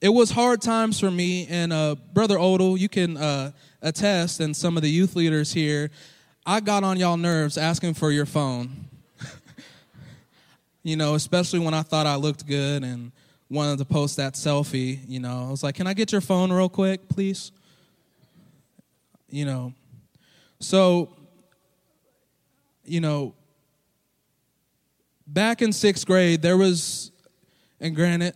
It 0.00 0.08
was 0.08 0.30
hard 0.30 0.62
times 0.62 0.98
for 0.98 1.10
me, 1.10 1.46
and 1.50 1.74
uh, 1.74 1.96
Brother 2.14 2.38
Odell, 2.38 2.78
you 2.78 2.88
can 2.88 3.18
uh, 3.18 3.52
attest, 3.82 4.40
and 4.40 4.56
some 4.56 4.78
of 4.78 4.82
the 4.82 4.90
youth 4.90 5.14
leaders 5.14 5.52
here, 5.52 5.90
I 6.46 6.60
got 6.60 6.84
on 6.84 6.98
y'all 6.98 7.18
nerves 7.18 7.58
asking 7.58 7.94
for 7.94 8.10
your 8.10 8.24
phone. 8.24 8.86
you 10.82 10.96
know, 10.96 11.16
especially 11.16 11.58
when 11.58 11.74
I 11.74 11.82
thought 11.82 12.06
I 12.06 12.16
looked 12.16 12.46
good 12.46 12.82
and 12.82 13.12
wanted 13.48 13.78
to 13.78 13.84
post 13.84 14.16
that 14.16 14.34
selfie, 14.34 15.00
you 15.08 15.20
know, 15.20 15.46
I 15.46 15.50
was 15.50 15.62
like, 15.62 15.76
"Can 15.76 15.86
I 15.86 15.94
get 15.94 16.12
your 16.12 16.20
phone 16.20 16.52
real 16.52 16.68
quick, 16.68 17.08
please?" 17.08 17.52
You 19.28 19.44
know. 19.44 19.72
So, 20.58 21.16
you 22.84 23.00
know, 23.00 23.34
back 25.26 25.62
in 25.62 25.70
6th 25.72 26.06
grade, 26.06 26.42
there 26.42 26.56
was 26.56 27.12
and 27.80 27.94
granted, 27.94 28.34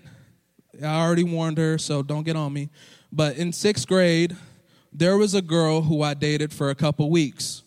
I 0.83 1.01
already 1.01 1.25
warned 1.25 1.59
her, 1.59 1.79
so 1.79 2.03
don't 2.03 2.25
get 2.25 2.37
on 2.37 2.53
me, 2.53 2.69
but 3.11 3.37
in 3.37 3.53
6th 3.53 3.87
grade, 3.87 4.37
there 4.93 5.17
was 5.17 5.35
a 5.35 5.43
girl 5.43 5.83
who 5.83 6.03
I 6.03 6.15
dated 6.15 6.53
for 6.53 6.71
a 6.71 6.75
couple 6.75 7.11
weeks. 7.11 7.63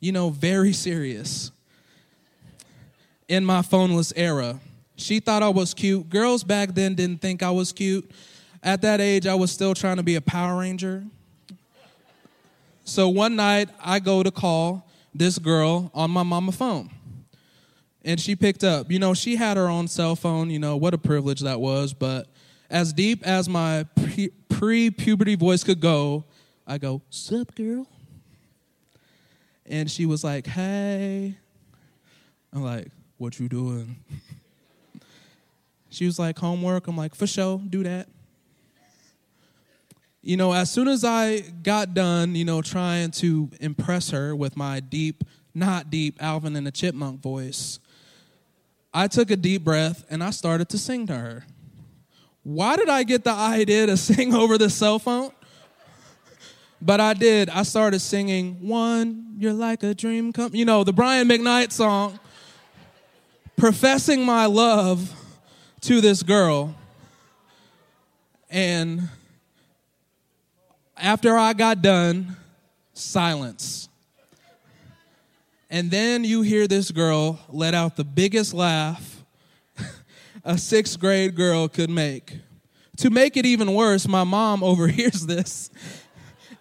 You 0.00 0.12
know, 0.12 0.30
very 0.30 0.72
serious. 0.72 1.50
In 3.28 3.44
my 3.44 3.60
phoneless 3.60 4.12
era. 4.16 4.60
She 4.98 5.20
thought 5.20 5.44
I 5.44 5.48
was 5.48 5.74
cute. 5.74 6.08
Girls 6.08 6.42
back 6.42 6.74
then 6.74 6.96
didn't 6.96 7.20
think 7.22 7.42
I 7.42 7.52
was 7.52 7.72
cute. 7.72 8.10
At 8.62 8.82
that 8.82 9.00
age, 9.00 9.28
I 9.28 9.34
was 9.36 9.52
still 9.52 9.72
trying 9.72 9.96
to 9.98 10.02
be 10.02 10.16
a 10.16 10.20
Power 10.20 10.58
Ranger. 10.58 11.04
So 12.84 13.08
one 13.08 13.36
night, 13.36 13.68
I 13.82 14.00
go 14.00 14.24
to 14.24 14.32
call 14.32 14.90
this 15.14 15.38
girl 15.38 15.92
on 15.94 16.10
my 16.10 16.24
mama 16.24 16.50
phone. 16.50 16.90
And 18.04 18.18
she 18.18 18.34
picked 18.34 18.64
up. 18.64 18.90
You 18.90 18.98
know, 18.98 19.14
she 19.14 19.36
had 19.36 19.56
her 19.56 19.68
own 19.68 19.86
cell 19.86 20.16
phone. 20.16 20.50
You 20.50 20.58
know, 20.58 20.76
what 20.76 20.94
a 20.94 20.98
privilege 20.98 21.40
that 21.40 21.60
was. 21.60 21.92
But 21.92 22.26
as 22.68 22.92
deep 22.92 23.24
as 23.24 23.48
my 23.48 23.86
pre 24.48 24.90
puberty 24.90 25.36
voice 25.36 25.62
could 25.62 25.80
go, 25.80 26.24
I 26.66 26.78
go, 26.78 27.02
Sup, 27.10 27.54
girl? 27.54 27.86
And 29.64 29.88
she 29.88 30.06
was 30.06 30.24
like, 30.24 30.46
Hey. 30.46 31.36
I'm 32.52 32.64
like, 32.64 32.88
What 33.18 33.38
you 33.38 33.48
doing? 33.48 33.96
She 35.98 36.06
was 36.06 36.16
like, 36.16 36.38
homework. 36.38 36.86
I'm 36.86 36.96
like, 36.96 37.12
for 37.12 37.26
sure, 37.26 37.58
do 37.58 37.82
that. 37.82 38.06
You 40.22 40.36
know, 40.36 40.52
as 40.52 40.70
soon 40.70 40.86
as 40.86 41.04
I 41.04 41.40
got 41.40 41.92
done, 41.92 42.36
you 42.36 42.44
know, 42.44 42.62
trying 42.62 43.10
to 43.12 43.50
impress 43.60 44.10
her 44.10 44.36
with 44.36 44.56
my 44.56 44.78
deep, 44.78 45.24
not 45.56 45.90
deep 45.90 46.22
Alvin 46.22 46.54
and 46.54 46.64
the 46.64 46.70
Chipmunk 46.70 47.20
voice, 47.20 47.80
I 48.94 49.08
took 49.08 49.32
a 49.32 49.36
deep 49.36 49.64
breath 49.64 50.04
and 50.08 50.22
I 50.22 50.30
started 50.30 50.68
to 50.68 50.78
sing 50.78 51.08
to 51.08 51.16
her. 51.16 51.46
Why 52.44 52.76
did 52.76 52.88
I 52.88 53.02
get 53.02 53.24
the 53.24 53.32
idea 53.32 53.86
to 53.86 53.96
sing 53.96 54.32
over 54.32 54.56
the 54.56 54.70
cell 54.70 55.00
phone? 55.00 55.32
But 56.80 57.00
I 57.00 57.12
did. 57.12 57.50
I 57.50 57.64
started 57.64 57.98
singing, 57.98 58.68
One, 58.68 59.34
you're 59.36 59.52
like 59.52 59.82
a 59.82 59.94
dream 59.94 60.32
come. 60.32 60.54
You 60.54 60.64
know, 60.64 60.84
the 60.84 60.92
Brian 60.92 61.28
McKnight 61.28 61.72
song, 61.72 62.20
professing 63.56 64.24
my 64.24 64.46
love 64.46 65.12
to 65.82 66.00
this 66.00 66.22
girl. 66.22 66.74
And 68.50 69.08
after 70.96 71.36
I 71.36 71.52
got 71.52 71.82
done, 71.82 72.36
silence. 72.94 73.88
And 75.70 75.90
then 75.90 76.24
you 76.24 76.42
hear 76.42 76.66
this 76.66 76.90
girl 76.90 77.38
let 77.48 77.74
out 77.74 77.96
the 77.96 78.04
biggest 78.04 78.54
laugh 78.54 79.22
a 80.44 80.56
sixth 80.56 80.98
grade 80.98 81.34
girl 81.34 81.68
could 81.68 81.90
make. 81.90 82.38
To 82.98 83.10
make 83.10 83.36
it 83.36 83.46
even 83.46 83.74
worse, 83.74 84.08
my 84.08 84.24
mom 84.24 84.62
overhears 84.64 85.26
this 85.26 85.70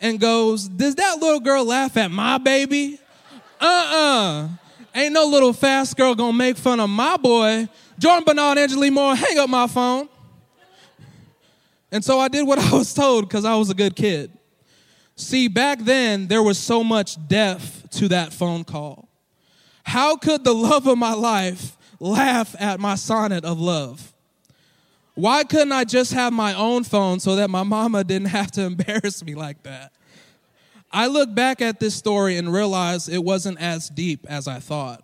and 0.01 0.19
goes, 0.19 0.67
Does 0.67 0.95
that 0.95 1.17
little 1.19 1.39
girl 1.39 1.65
laugh 1.65 1.97
at 1.97 2.12
my 2.12 2.38
baby? 2.38 3.00
Uh 3.59 3.65
uh-uh. 3.65 4.43
uh. 4.43 4.47
Ain't 4.93 5.13
no 5.13 5.25
little 5.25 5.53
fast 5.53 5.95
girl 5.95 6.15
gonna 6.15 6.33
make 6.33 6.57
fun 6.57 6.79
of 6.79 6.89
my 6.89 7.17
boy 7.17 7.69
Jordan 8.00 8.24
Bernard, 8.25 8.58
Angela 8.58 8.92
Moore, 8.92 9.16
hang 9.16 9.38
up 9.39 9.50
my 9.50 9.68
phone. 9.68 10.08
And 11.92 12.04
so 12.04 12.20
I 12.20 12.27
did 12.27 12.46
what 12.46 12.60
I 12.74 12.74
was 12.74 12.94
told 12.94 13.27
because 13.27 13.46
I 13.46 13.56
was 13.56 13.70
a 13.70 13.74
good 13.74 13.96
kid. 13.96 14.32
See, 15.16 15.48
back 15.48 15.80
then, 15.80 16.27
there 16.27 16.44
was 16.44 16.60
so 16.60 16.84
much 16.84 17.18
depth 17.27 17.89
to 17.92 18.08
that 18.10 18.32
phone 18.32 18.63
call. 18.63 19.10
How 19.84 20.16
could 20.16 20.44
the 20.44 20.54
love 20.54 20.86
of 20.86 20.98
my 20.98 21.13
life 21.13 21.75
laugh 22.00 22.56
at 22.60 22.80
my 22.80 22.96
sonnet 22.96 23.44
of 23.44 23.60
love? 23.60 24.13
Why 25.16 25.44
couldn't 25.44 25.72
I 25.72 25.86
just 25.86 26.13
have 26.13 26.32
my 26.34 26.54
own 26.54 26.84
phone 26.84 27.20
so 27.20 27.36
that 27.38 27.50
my 27.50 27.63
mama 27.63 28.04
didn't 28.04 28.27
have 28.27 28.51
to 28.51 28.62
embarrass 28.66 29.24
me 29.24 29.34
like 29.34 29.63
that? 29.63 29.92
I 30.92 31.08
look 31.08 31.34
back 31.34 31.62
at 31.62 31.80
this 31.80 31.96
story 31.96 32.38
and 32.38 32.54
realize 32.54 33.10
it 33.10 33.24
wasn't 33.24 33.60
as 33.60 33.89
deep 33.89 34.25
as 34.30 34.48
I 34.48 34.60
thought. 34.60 35.04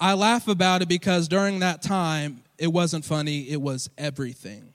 I 0.00 0.14
laugh 0.14 0.48
about 0.48 0.82
it 0.82 0.88
because 0.88 1.28
during 1.28 1.60
that 1.60 1.82
time, 1.82 2.42
it 2.58 2.68
wasn't 2.68 3.04
funny, 3.04 3.50
it 3.50 3.60
was 3.60 3.90
everything. 3.98 4.74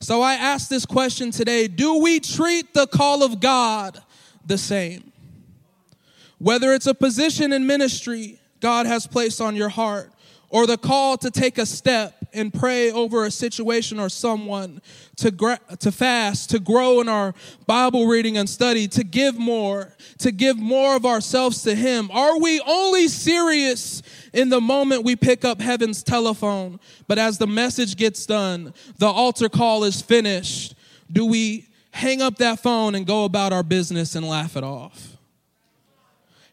So 0.00 0.20
I 0.20 0.34
ask 0.34 0.68
this 0.68 0.84
question 0.84 1.30
today 1.30 1.68
Do 1.68 1.98
we 1.98 2.20
treat 2.20 2.74
the 2.74 2.86
call 2.86 3.22
of 3.22 3.40
God 3.40 4.02
the 4.44 4.58
same? 4.58 5.12
Whether 6.38 6.72
it's 6.72 6.86
a 6.86 6.94
position 6.94 7.52
in 7.52 7.66
ministry 7.66 8.40
God 8.60 8.86
has 8.86 9.06
placed 9.06 9.40
on 9.40 9.54
your 9.56 9.68
heart, 9.68 10.11
or 10.52 10.66
the 10.66 10.76
call 10.76 11.16
to 11.16 11.30
take 11.30 11.56
a 11.56 11.64
step 11.64 12.14
and 12.34 12.52
pray 12.52 12.92
over 12.92 13.24
a 13.24 13.30
situation 13.30 13.98
or 13.98 14.10
someone, 14.10 14.82
to, 15.16 15.30
gra- 15.30 15.58
to 15.78 15.90
fast, 15.90 16.50
to 16.50 16.60
grow 16.60 17.00
in 17.00 17.08
our 17.08 17.34
Bible 17.66 18.06
reading 18.06 18.36
and 18.36 18.48
study, 18.48 18.86
to 18.88 19.02
give 19.02 19.38
more, 19.38 19.96
to 20.18 20.30
give 20.30 20.58
more 20.58 20.94
of 20.94 21.06
ourselves 21.06 21.62
to 21.62 21.74
Him? 21.74 22.10
Are 22.10 22.38
we 22.38 22.60
only 22.66 23.08
serious 23.08 24.02
in 24.34 24.50
the 24.50 24.60
moment 24.60 25.04
we 25.04 25.16
pick 25.16 25.42
up 25.42 25.58
heaven's 25.58 26.02
telephone, 26.02 26.78
but 27.08 27.18
as 27.18 27.38
the 27.38 27.46
message 27.46 27.96
gets 27.96 28.26
done, 28.26 28.74
the 28.98 29.06
altar 29.06 29.48
call 29.48 29.84
is 29.84 30.02
finished? 30.02 30.74
Do 31.10 31.24
we 31.24 31.68
hang 31.92 32.20
up 32.20 32.36
that 32.36 32.60
phone 32.60 32.94
and 32.94 33.06
go 33.06 33.24
about 33.24 33.54
our 33.54 33.62
business 33.62 34.14
and 34.14 34.28
laugh 34.28 34.54
it 34.54 34.64
off? 34.64 35.11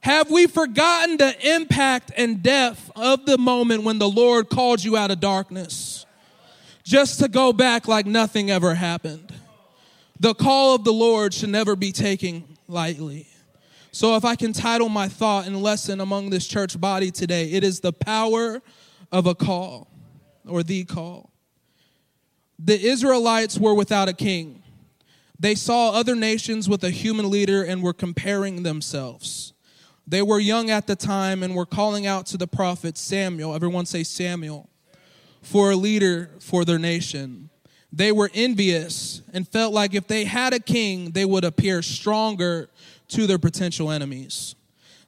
Have 0.02 0.32
we 0.32 0.48
forgotten 0.48 1.18
the 1.18 1.56
impact 1.56 2.12
and 2.16 2.42
depth 2.42 2.90
of 2.96 3.26
the 3.26 3.38
moment 3.38 3.84
when 3.84 4.00
the 4.00 4.10
Lord 4.10 4.50
called 4.50 4.84
you 4.84 4.96
out 4.96 5.12
of 5.12 5.20
darkness? 5.20 6.06
Just 6.84 7.20
to 7.20 7.28
go 7.28 7.52
back 7.52 7.88
like 7.88 8.06
nothing 8.06 8.50
ever 8.50 8.76
happened. 8.76 9.34
The 10.20 10.34
call 10.34 10.76
of 10.76 10.84
the 10.84 10.94
Lord 10.94 11.34
should 11.34 11.50
never 11.50 11.76
be 11.76 11.92
taken 11.92 12.44
lightly. 12.68 13.28
So, 13.92 14.16
if 14.16 14.24
I 14.24 14.36
can 14.36 14.54
title 14.54 14.88
my 14.88 15.08
thought 15.08 15.48
and 15.48 15.62
lesson 15.62 16.00
among 16.00 16.30
this 16.30 16.48
church 16.48 16.80
body 16.80 17.12
today, 17.12 17.52
it 17.52 17.64
is 17.64 17.80
the 17.80 17.94
power 17.94 18.62
of 19.12 19.26
a 19.26 19.36
call 19.36 19.88
or 20.48 20.64
the 20.64 20.84
call. 20.86 21.32
The 22.60 22.80
Israelites 22.80 23.58
were 23.58 23.74
without 23.74 24.10
a 24.10 24.14
king. 24.14 24.62
They 25.40 25.56
saw 25.56 25.92
other 25.92 26.16
nations 26.16 26.68
with 26.70 26.84
a 26.84 26.90
human 26.90 27.30
leader 27.30 27.64
and 27.64 27.82
were 27.82 27.94
comparing 27.94 28.64
themselves. 28.64 29.54
They 30.10 30.24
were 30.24 30.40
young 30.40 30.72
at 30.72 30.88
the 30.88 30.96
time 30.96 31.44
and 31.44 31.56
were 31.56 31.68
calling 31.68 32.08
out 32.08 32.26
to 32.28 32.38
the 32.38 32.48
prophet 32.48 32.98
Samuel. 32.98 33.54
Everyone 33.54 33.86
say 33.86 34.04
Samuel. 34.04 34.68
For 35.44 35.72
a 35.72 35.76
leader 35.76 36.32
for 36.40 36.66
their 36.66 36.80
nation. 36.80 37.52
They 37.94 38.12
were 38.12 38.32
envious 38.34 39.22
and 39.34 39.48
felt 39.48 39.72
like 39.72 39.94
if 39.94 40.08
they 40.08 40.26
had 40.26 40.54
a 40.54 40.60
king, 40.60 41.12
they 41.12 41.26
would 41.26 41.44
appear 41.44 41.84
stronger 41.84 42.70
to 43.10 43.28
their 43.28 43.38
potential 43.38 43.92
enemies. 43.92 44.56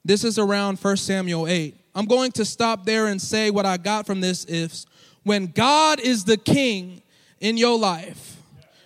This 0.05 0.23
is 0.23 0.37
around 0.37 0.77
1 0.77 0.97
Samuel 0.97 1.47
8. 1.47 1.75
I'm 1.95 2.05
going 2.05 2.31
to 2.33 2.45
stop 2.45 2.85
there 2.85 3.07
and 3.07 3.19
say 3.19 3.49
what 3.49 3.65
I 3.65 3.77
got 3.77 4.05
from 4.05 4.21
this 4.21 4.45
is 4.45 4.85
when 5.23 5.47
God 5.47 5.99
is 5.99 6.25
the 6.25 6.37
king 6.37 7.01
in 7.39 7.57
your 7.57 7.77
life, 7.77 8.37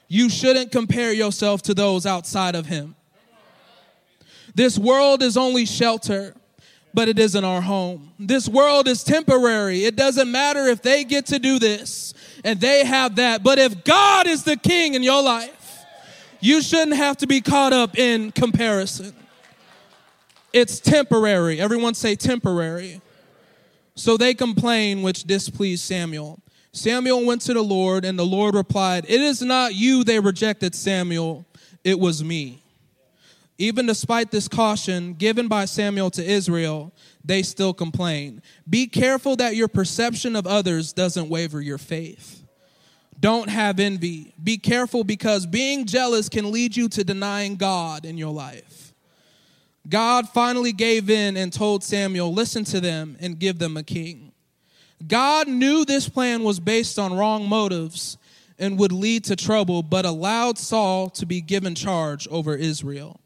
you 0.07 0.29
shouldn't 0.29 0.71
compare 0.71 1.11
yourself 1.11 1.61
to 1.63 1.73
those 1.73 2.05
outside 2.05 2.55
of 2.55 2.67
him. 2.67 2.95
This 4.55 4.79
world 4.79 5.21
is 5.21 5.35
only 5.35 5.65
shelter, 5.65 6.33
but 6.93 7.09
it 7.09 7.19
isn't 7.19 7.43
our 7.43 7.61
home. 7.61 8.13
This 8.17 8.47
world 8.47 8.87
is 8.87 9.03
temporary. 9.03 9.83
It 9.83 9.97
doesn't 9.97 10.31
matter 10.31 10.65
if 10.67 10.81
they 10.81 11.03
get 11.03 11.27
to 11.27 11.39
do 11.39 11.59
this 11.59 12.13
and 12.45 12.59
they 12.61 12.85
have 12.85 13.17
that. 13.17 13.43
But 13.43 13.59
if 13.59 13.83
God 13.83 14.27
is 14.27 14.43
the 14.43 14.55
king 14.55 14.93
in 14.93 15.03
your 15.03 15.21
life, 15.21 15.85
you 16.39 16.61
shouldn't 16.61 16.95
have 16.95 17.17
to 17.17 17.27
be 17.27 17.41
caught 17.41 17.73
up 17.73 17.97
in 17.97 18.31
comparison. 18.31 19.13
It's 20.53 20.79
temporary. 20.79 21.59
Everyone 21.59 21.93
say 21.93 22.15
temporary. 22.15 23.01
So 23.95 24.15
they 24.15 24.33
complain, 24.33 25.01
which 25.01 25.23
displeased 25.23 25.83
Samuel. 25.83 26.39
Samuel 26.71 27.25
went 27.25 27.41
to 27.43 27.53
the 27.53 27.63
Lord, 27.63 28.05
and 28.05 28.19
the 28.19 28.25
Lord 28.25 28.53
replied, 28.53 29.05
It 29.07 29.21
is 29.21 29.41
not 29.41 29.73
you 29.73 30.03
they 30.03 30.19
rejected, 30.19 30.75
Samuel, 30.75 31.45
it 31.83 31.99
was 31.99 32.23
me. 32.23 32.61
Even 33.57 33.85
despite 33.85 34.31
this 34.31 34.47
caution 34.47 35.13
given 35.13 35.47
by 35.47 35.65
Samuel 35.65 36.11
to 36.11 36.23
Israel, 36.23 36.91
they 37.23 37.41
still 37.41 37.73
complain. 37.73 38.41
Be 38.69 38.87
careful 38.87 39.37
that 39.37 39.55
your 39.55 39.69
perception 39.69 40.35
of 40.35 40.45
others 40.45 40.91
doesn't 40.91 41.29
waver 41.29 41.61
your 41.61 41.77
faith. 41.77 42.43
Don't 43.17 43.49
have 43.49 43.79
envy. 43.79 44.33
Be 44.43 44.57
careful 44.57 45.05
because 45.05 45.45
being 45.45 45.85
jealous 45.85 46.27
can 46.27 46.51
lead 46.51 46.75
you 46.75 46.89
to 46.89 47.03
denying 47.03 47.55
God 47.55 48.05
in 48.05 48.17
your 48.17 48.33
life. 48.33 48.93
God 49.87 50.27
finally 50.29 50.73
gave 50.73 51.09
in 51.09 51.37
and 51.37 51.53
told 51.53 51.83
Samuel, 51.83 52.33
Listen 52.33 52.65
to 52.65 52.81
them 52.81 53.15
and 53.21 53.39
give 53.39 53.59
them 53.59 53.77
a 53.77 53.83
king. 53.83 54.33
God 55.07 55.47
knew 55.47 55.85
this 55.85 56.09
plan 56.09 56.43
was 56.43 56.59
based 56.59 56.97
on 56.97 57.13
wrong 57.13 57.47
motives 57.47 58.17
and 58.57 58.79
would 58.79 58.91
lead 58.91 59.23
to 59.25 59.35
trouble, 59.35 59.83
but 59.83 60.05
allowed 60.05 60.57
Saul 60.57 61.09
to 61.11 61.25
be 61.25 61.41
given 61.41 61.75
charge 61.75 62.27
over 62.29 62.55
Israel. 62.55 63.19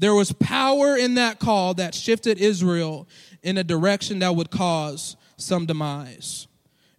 There 0.00 0.14
was 0.14 0.32
power 0.32 0.96
in 0.96 1.16
that 1.16 1.38
call 1.38 1.74
that 1.74 1.94
shifted 1.94 2.38
Israel 2.38 3.06
in 3.42 3.58
a 3.58 3.64
direction 3.64 4.20
that 4.20 4.34
would 4.34 4.50
cause 4.50 5.14
some 5.36 5.66
demise. 5.66 6.48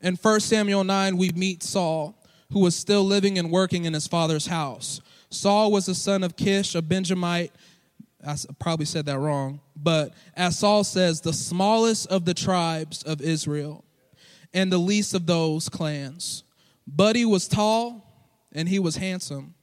In 0.04 0.16
1 0.16 0.40
Samuel 0.40 0.84
9, 0.84 1.18
we 1.18 1.32
meet 1.32 1.64
Saul, 1.64 2.16
who 2.54 2.60
was 2.60 2.76
still 2.76 3.04
living 3.04 3.40
and 3.40 3.50
working 3.50 3.86
in 3.86 3.94
his 3.94 4.06
father's 4.06 4.46
house. 4.46 5.02
Saul 5.32 5.72
was 5.72 5.88
the 5.88 5.96
son 5.96 6.24
of 6.24 6.38
Kish, 6.38 6.76
a 6.76 6.82
Benjamite. 6.84 7.52
I 8.26 8.36
probably 8.60 8.86
said 8.86 9.08
that 9.08 9.18
wrong, 9.18 9.62
but 9.76 10.14
as 10.36 10.60
Saul 10.60 10.84
says, 10.84 11.22
the 11.22 11.34
smallest 11.34 12.06
of 12.12 12.26
the 12.26 12.36
tribes 12.36 13.02
of 13.02 13.20
Israel 13.20 13.84
and 14.54 14.72
the 14.72 14.78
least 14.78 15.16
of 15.16 15.26
those 15.26 15.70
clans. 15.70 16.44
But 16.86 17.16
he 17.16 17.26
was 17.26 17.48
tall 17.48 18.06
and 18.52 18.70
he 18.70 18.78
was 18.78 18.98
handsome. 18.98 19.56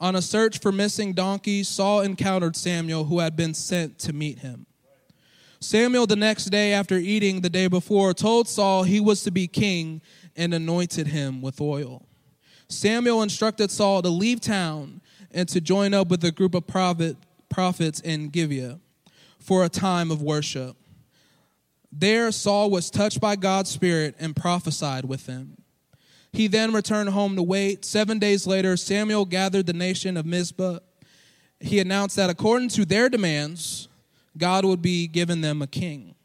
On 0.00 0.16
a 0.16 0.22
search 0.22 0.58
for 0.58 0.72
missing 0.72 1.12
donkeys, 1.12 1.68
Saul 1.68 2.00
encountered 2.00 2.56
Samuel, 2.56 3.04
who 3.04 3.20
had 3.20 3.36
been 3.36 3.54
sent 3.54 3.98
to 4.00 4.12
meet 4.12 4.40
him. 4.40 4.66
Samuel, 5.60 6.06
the 6.06 6.16
next 6.16 6.46
day 6.46 6.72
after 6.72 6.96
eating 6.96 7.40
the 7.40 7.48
day 7.48 7.68
before, 7.68 8.12
told 8.12 8.48
Saul 8.48 8.82
he 8.82 9.00
was 9.00 9.22
to 9.22 9.30
be 9.30 9.46
king 9.46 10.02
and 10.36 10.52
anointed 10.52 11.06
him 11.06 11.40
with 11.40 11.60
oil. 11.60 12.06
Samuel 12.68 13.22
instructed 13.22 13.70
Saul 13.70 14.02
to 14.02 14.08
leave 14.08 14.40
town 14.40 15.00
and 15.30 15.48
to 15.48 15.60
join 15.60 15.94
up 15.94 16.08
with 16.08 16.22
a 16.24 16.32
group 16.32 16.54
of 16.54 16.66
prophet, 16.66 17.16
prophets 17.48 18.00
in 18.00 18.28
Gibeah 18.28 18.78
for 19.38 19.64
a 19.64 19.68
time 19.68 20.10
of 20.10 20.22
worship. 20.22 20.76
There, 21.90 22.32
Saul 22.32 22.70
was 22.70 22.90
touched 22.90 23.20
by 23.20 23.36
God's 23.36 23.70
Spirit 23.70 24.16
and 24.18 24.34
prophesied 24.34 25.04
with 25.04 25.26
them. 25.26 25.56
He 26.34 26.48
then 26.48 26.72
returned 26.72 27.10
home 27.10 27.36
to 27.36 27.44
wait. 27.44 27.84
Seven 27.84 28.18
days 28.18 28.44
later, 28.44 28.76
Samuel 28.76 29.24
gathered 29.24 29.66
the 29.66 29.72
nation 29.72 30.16
of 30.16 30.26
Mizpah. 30.26 30.80
He 31.60 31.78
announced 31.78 32.16
that 32.16 32.28
according 32.28 32.70
to 32.70 32.84
their 32.84 33.08
demands, 33.08 33.86
God 34.36 34.64
would 34.64 34.82
be 34.82 35.06
giving 35.06 35.42
them 35.42 35.62
a 35.62 35.68
king. 35.68 36.16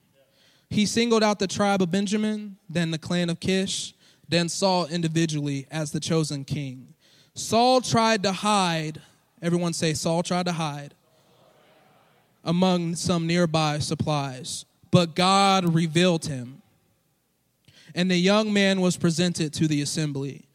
He 0.67 0.87
singled 0.87 1.21
out 1.21 1.37
the 1.37 1.45
tribe 1.45 1.83
of 1.83 1.91
Benjamin, 1.91 2.57
then 2.67 2.89
the 2.89 2.97
clan 2.97 3.29
of 3.29 3.39
Kish, 3.39 3.93
then 4.27 4.49
Saul 4.49 4.87
individually 4.87 5.67
as 5.69 5.91
the 5.91 5.99
chosen 5.99 6.43
king. 6.43 6.95
Saul 7.35 7.79
tried 7.79 8.23
to 8.23 8.31
hide, 8.31 8.99
everyone 9.43 9.73
say, 9.73 9.93
Saul 9.93 10.23
tried 10.23 10.47
to 10.47 10.53
hide 10.53 10.95
among 12.43 12.95
some 12.95 13.27
nearby 13.27 13.77
supplies, 13.77 14.65
but 14.89 15.13
God 15.13 15.75
revealed 15.75 16.25
him 16.25 16.63
and 17.95 18.09
the 18.09 18.17
young 18.17 18.51
man 18.53 18.81
was 18.81 18.97
presented 18.97 19.53
to 19.53 19.67
the 19.67 19.81
assembly. 19.81 20.45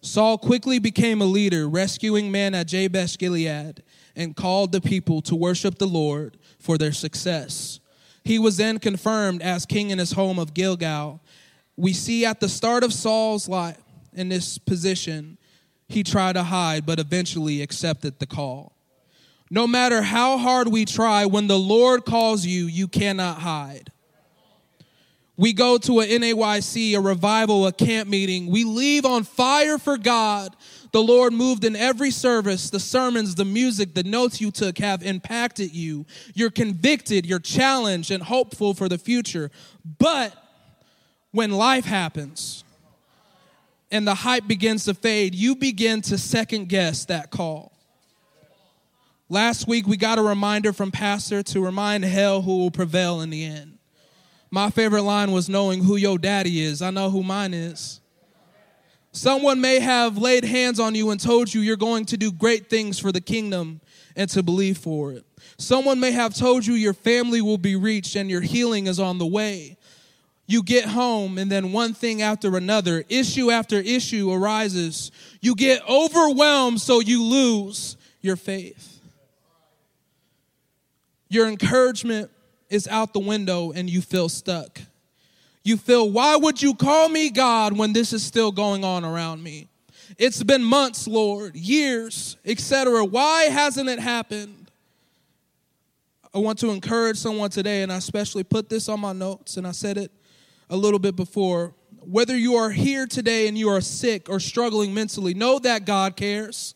Saul 0.00 0.38
quickly 0.38 0.78
became 0.78 1.20
a 1.20 1.26
leader, 1.26 1.68
rescuing 1.68 2.30
men 2.30 2.54
at 2.54 2.68
Jabesh 2.68 3.18
Gilead, 3.18 3.82
and 4.14 4.36
called 4.36 4.72
the 4.72 4.80
people 4.80 5.22
to 5.22 5.34
worship 5.34 5.78
the 5.78 5.86
Lord 5.86 6.38
for 6.58 6.78
their 6.78 6.92
success. 6.92 7.80
He 8.24 8.38
was 8.38 8.56
then 8.56 8.78
confirmed 8.78 9.42
as 9.42 9.66
king 9.66 9.90
in 9.90 9.98
his 9.98 10.12
home 10.12 10.38
of 10.38 10.54
Gilgal. 10.54 11.20
We 11.76 11.92
see 11.92 12.24
at 12.24 12.40
the 12.40 12.48
start 12.48 12.84
of 12.84 12.92
Saul's 12.92 13.48
life 13.48 13.78
in 14.12 14.28
this 14.28 14.58
position, 14.58 15.38
he 15.88 16.02
tried 16.02 16.34
to 16.34 16.42
hide, 16.42 16.84
but 16.84 16.98
eventually 16.98 17.62
accepted 17.62 18.18
the 18.18 18.26
call. 18.26 18.76
No 19.50 19.66
matter 19.66 20.02
how 20.02 20.36
hard 20.36 20.68
we 20.68 20.84
try, 20.84 21.24
when 21.24 21.46
the 21.46 21.58
Lord 21.58 22.04
calls 22.04 22.44
you, 22.44 22.66
you 22.66 22.86
cannot 22.86 23.38
hide. 23.38 23.90
We 25.38 25.52
go 25.52 25.78
to 25.78 26.00
a 26.00 26.04
NAYC, 26.04 26.96
a 26.96 27.00
revival, 27.00 27.68
a 27.68 27.72
camp 27.72 28.08
meeting. 28.08 28.48
We 28.48 28.64
leave 28.64 29.06
on 29.06 29.22
fire 29.22 29.78
for 29.78 29.96
God. 29.96 30.56
The 30.90 31.00
Lord 31.00 31.32
moved 31.32 31.64
in 31.64 31.76
every 31.76 32.10
service. 32.10 32.70
The 32.70 32.80
sermons, 32.80 33.36
the 33.36 33.44
music, 33.44 33.94
the 33.94 34.02
notes 34.02 34.40
you 34.40 34.50
took 34.50 34.78
have 34.78 35.04
impacted 35.04 35.72
you. 35.72 36.06
You're 36.34 36.50
convicted, 36.50 37.24
you're 37.24 37.38
challenged, 37.38 38.10
and 38.10 38.20
hopeful 38.20 38.74
for 38.74 38.88
the 38.88 38.98
future. 38.98 39.52
But 40.00 40.34
when 41.30 41.52
life 41.52 41.84
happens 41.84 42.64
and 43.92 44.08
the 44.08 44.16
hype 44.16 44.48
begins 44.48 44.86
to 44.86 44.94
fade, 44.94 45.36
you 45.36 45.54
begin 45.54 46.02
to 46.02 46.18
second 46.18 46.68
guess 46.68 47.04
that 47.04 47.30
call. 47.30 47.72
Last 49.28 49.68
week, 49.68 49.86
we 49.86 49.96
got 49.96 50.18
a 50.18 50.22
reminder 50.22 50.72
from 50.72 50.90
Pastor 50.90 51.44
to 51.44 51.64
remind 51.64 52.04
hell 52.04 52.42
who 52.42 52.58
will 52.58 52.72
prevail 52.72 53.20
in 53.20 53.30
the 53.30 53.44
end. 53.44 53.77
My 54.50 54.70
favorite 54.70 55.02
line 55.02 55.32
was 55.32 55.48
knowing 55.48 55.84
who 55.84 55.96
your 55.96 56.18
daddy 56.18 56.60
is. 56.60 56.80
I 56.80 56.90
know 56.90 57.10
who 57.10 57.22
mine 57.22 57.52
is. 57.52 58.00
Someone 59.12 59.60
may 59.60 59.80
have 59.80 60.16
laid 60.16 60.44
hands 60.44 60.78
on 60.78 60.94
you 60.94 61.10
and 61.10 61.20
told 61.20 61.52
you 61.52 61.60
you're 61.60 61.76
going 61.76 62.04
to 62.06 62.16
do 62.16 62.30
great 62.30 62.70
things 62.70 62.98
for 62.98 63.10
the 63.10 63.20
kingdom 63.20 63.80
and 64.16 64.28
to 64.30 64.42
believe 64.42 64.78
for 64.78 65.12
it. 65.12 65.24
Someone 65.58 65.98
may 65.98 66.12
have 66.12 66.34
told 66.34 66.64
you 66.66 66.74
your 66.74 66.94
family 66.94 67.40
will 67.40 67.58
be 67.58 67.74
reached 67.74 68.16
and 68.16 68.30
your 68.30 68.40
healing 68.40 68.86
is 68.86 69.00
on 69.00 69.18
the 69.18 69.26
way. 69.26 69.76
You 70.46 70.62
get 70.62 70.86
home, 70.86 71.36
and 71.36 71.52
then 71.52 71.72
one 71.72 71.92
thing 71.92 72.22
after 72.22 72.56
another, 72.56 73.04
issue 73.10 73.50
after 73.50 73.76
issue 73.76 74.32
arises. 74.32 75.10
You 75.42 75.54
get 75.54 75.86
overwhelmed, 75.86 76.80
so 76.80 77.00
you 77.00 77.22
lose 77.22 77.98
your 78.22 78.36
faith. 78.36 78.98
Your 81.28 81.46
encouragement 81.46 82.30
is 82.70 82.86
out 82.88 83.12
the 83.12 83.20
window 83.20 83.72
and 83.72 83.88
you 83.88 84.00
feel 84.00 84.28
stuck. 84.28 84.80
You 85.64 85.76
feel, 85.76 86.10
why 86.10 86.36
would 86.36 86.62
you 86.62 86.74
call 86.74 87.08
me 87.08 87.30
God 87.30 87.76
when 87.76 87.92
this 87.92 88.12
is 88.12 88.22
still 88.22 88.52
going 88.52 88.84
on 88.84 89.04
around 89.04 89.42
me? 89.42 89.68
It's 90.16 90.42
been 90.42 90.64
months, 90.64 91.06
Lord, 91.06 91.54
years, 91.54 92.36
etc. 92.44 93.04
Why 93.04 93.44
hasn't 93.44 93.88
it 93.88 93.98
happened? 93.98 94.70
I 96.34 96.38
want 96.38 96.58
to 96.60 96.70
encourage 96.70 97.16
someone 97.16 97.50
today, 97.50 97.82
and 97.82 97.92
I 97.92 97.96
especially 97.96 98.44
put 98.44 98.68
this 98.68 98.88
on 98.88 99.00
my 99.00 99.12
notes, 99.12 99.56
and 99.56 99.66
I 99.66 99.72
said 99.72 99.98
it 99.98 100.10
a 100.70 100.76
little 100.76 100.98
bit 100.98 101.16
before. 101.16 101.74
Whether 102.00 102.36
you 102.36 102.54
are 102.54 102.70
here 102.70 103.06
today 103.06 103.48
and 103.48 103.58
you 103.58 103.68
are 103.68 103.80
sick 103.80 104.28
or 104.30 104.40
struggling 104.40 104.94
mentally, 104.94 105.34
know 105.34 105.58
that 105.58 105.84
God 105.84 106.16
cares. 106.16 106.74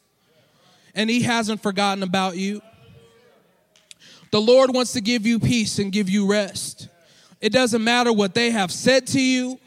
and 0.94 1.08
He 1.08 1.22
hasn't 1.22 1.62
forgotten 1.62 2.02
about 2.02 2.36
you. 2.36 2.60
The 4.32 4.40
Lord 4.40 4.74
wants 4.74 4.94
to 4.94 5.00
give 5.00 5.24
you 5.26 5.38
peace 5.38 5.78
and 5.78 5.92
give 5.92 6.10
you 6.10 6.26
rest. 6.26 6.88
It 7.40 7.52
doesn't 7.52 7.84
matter 7.84 8.12
what 8.12 8.34
they 8.34 8.50
have 8.50 8.72
said 8.72 9.06
to 9.08 9.20
you, 9.20 9.60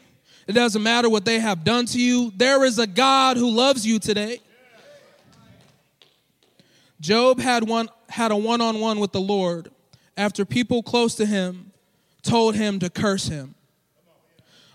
it 0.46 0.52
doesn't 0.52 0.82
matter 0.82 1.08
what 1.08 1.24
they 1.24 1.38
have 1.38 1.64
done 1.64 1.86
to 1.86 2.00
you. 2.00 2.32
There 2.36 2.64
is 2.64 2.78
a 2.78 2.86
God 2.86 3.36
who 3.36 3.50
loves 3.50 3.86
you 3.86 3.98
today. 3.98 4.40
Job 7.00 7.40
had 7.40 7.68
one 7.68 7.88
had 8.08 8.30
a 8.30 8.36
one-on-one 8.36 9.00
with 9.00 9.12
the 9.12 9.20
Lord 9.20 9.70
after 10.16 10.44
people 10.44 10.82
close 10.82 11.14
to 11.16 11.26
him 11.26 11.72
told 12.22 12.54
him 12.54 12.78
to 12.80 12.90
curse 12.90 13.28
him. 13.28 13.54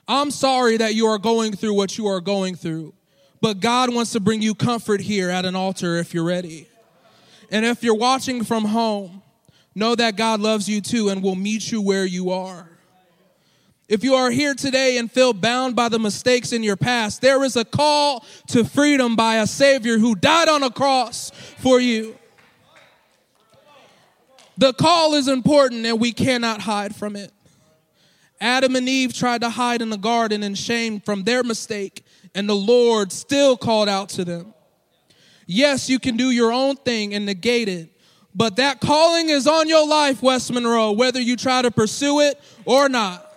I'm 0.08 0.32
sorry 0.32 0.78
that 0.78 0.96
you 0.96 1.08
are 1.08 1.18
going 1.18 1.54
through 1.54 1.74
what 1.74 1.98
you 1.98 2.08
are 2.08 2.22
going 2.22 2.56
through, 2.56 2.94
but 3.42 3.60
God 3.60 3.94
wants 3.94 4.12
to 4.14 4.20
bring 4.20 4.42
you 4.42 4.56
comfort 4.56 5.02
here 5.02 5.30
at 5.30 5.46
an 5.46 5.56
altar 5.56 5.98
if 5.98 6.14
you're 6.14 6.24
ready. 6.24 6.68
And 7.50 7.66
if 7.66 7.84
you're 7.84 7.96
watching 7.96 8.44
from 8.44 8.66
home, 8.66 9.22
know 9.76 9.96
that 9.96 10.16
God 10.16 10.40
loves 10.40 10.68
you 10.68 10.82
too 10.82 11.10
and 11.10 11.24
will 11.24 11.36
meet 11.36 11.72
you 11.72 11.82
where 11.82 12.06
you 12.06 12.32
are. 12.32 12.70
If 13.88 14.06
you 14.06 14.16
are 14.16 14.32
here 14.32 14.54
today 14.54 14.98
and 14.98 15.12
feel 15.12 15.34
bound 15.34 15.76
by 15.76 15.90
the 15.90 16.00
mistakes 16.00 16.54
in 16.54 16.64
your 16.64 16.78
past, 16.78 17.22
there 17.22 17.44
is 17.44 17.58
a 17.58 17.66
call 17.66 18.26
to 18.48 18.64
freedom 18.64 19.18
by 19.18 19.38
a 19.38 19.48
Savior 19.48 19.98
who 19.98 20.16
died 20.16 20.48
on 20.48 20.64
a 20.64 20.70
cross 20.70 21.32
for 21.58 21.80
you. 21.80 22.18
The 24.58 24.74
call 24.74 25.16
is 25.16 25.28
important 25.28 25.86
and 25.86 26.00
we 26.00 26.14
cannot 26.14 26.62
hide 26.62 26.96
from 26.96 27.16
it. 27.16 27.34
Adam 28.40 28.76
and 28.76 28.90
Eve 28.90 29.14
tried 29.14 29.42
to 29.42 29.50
hide 29.50 29.82
in 29.82 29.90
the 29.90 29.98
garden 29.98 30.42
in 30.42 30.56
shame 30.56 31.00
from 31.00 31.24
their 31.24 31.44
mistake, 31.44 32.04
and 32.34 32.50
the 32.50 32.56
Lord 32.56 33.12
still 33.12 33.56
called 33.56 33.88
out 33.88 34.10
to 34.10 34.26
them. 34.26 34.54
Yes, 35.46 35.90
you 35.90 36.00
can 36.00 36.18
do 36.18 36.32
your 36.32 36.52
own 36.52 36.76
thing 36.76 37.14
and 37.14 37.26
negate 37.26 37.70
it, 37.70 37.91
but 38.34 38.56
that 38.58 38.80
calling 38.80 39.30
is 39.30 39.48
on 39.48 39.68
your 39.68 39.88
life, 39.88 40.22
West 40.22 40.52
Monroe, 40.52 40.92
whether 40.92 41.20
you 41.20 41.36
try 41.36 41.62
to 41.62 41.72
pursue 41.72 42.22
it 42.22 42.40
or 42.66 42.90
not 42.90 43.32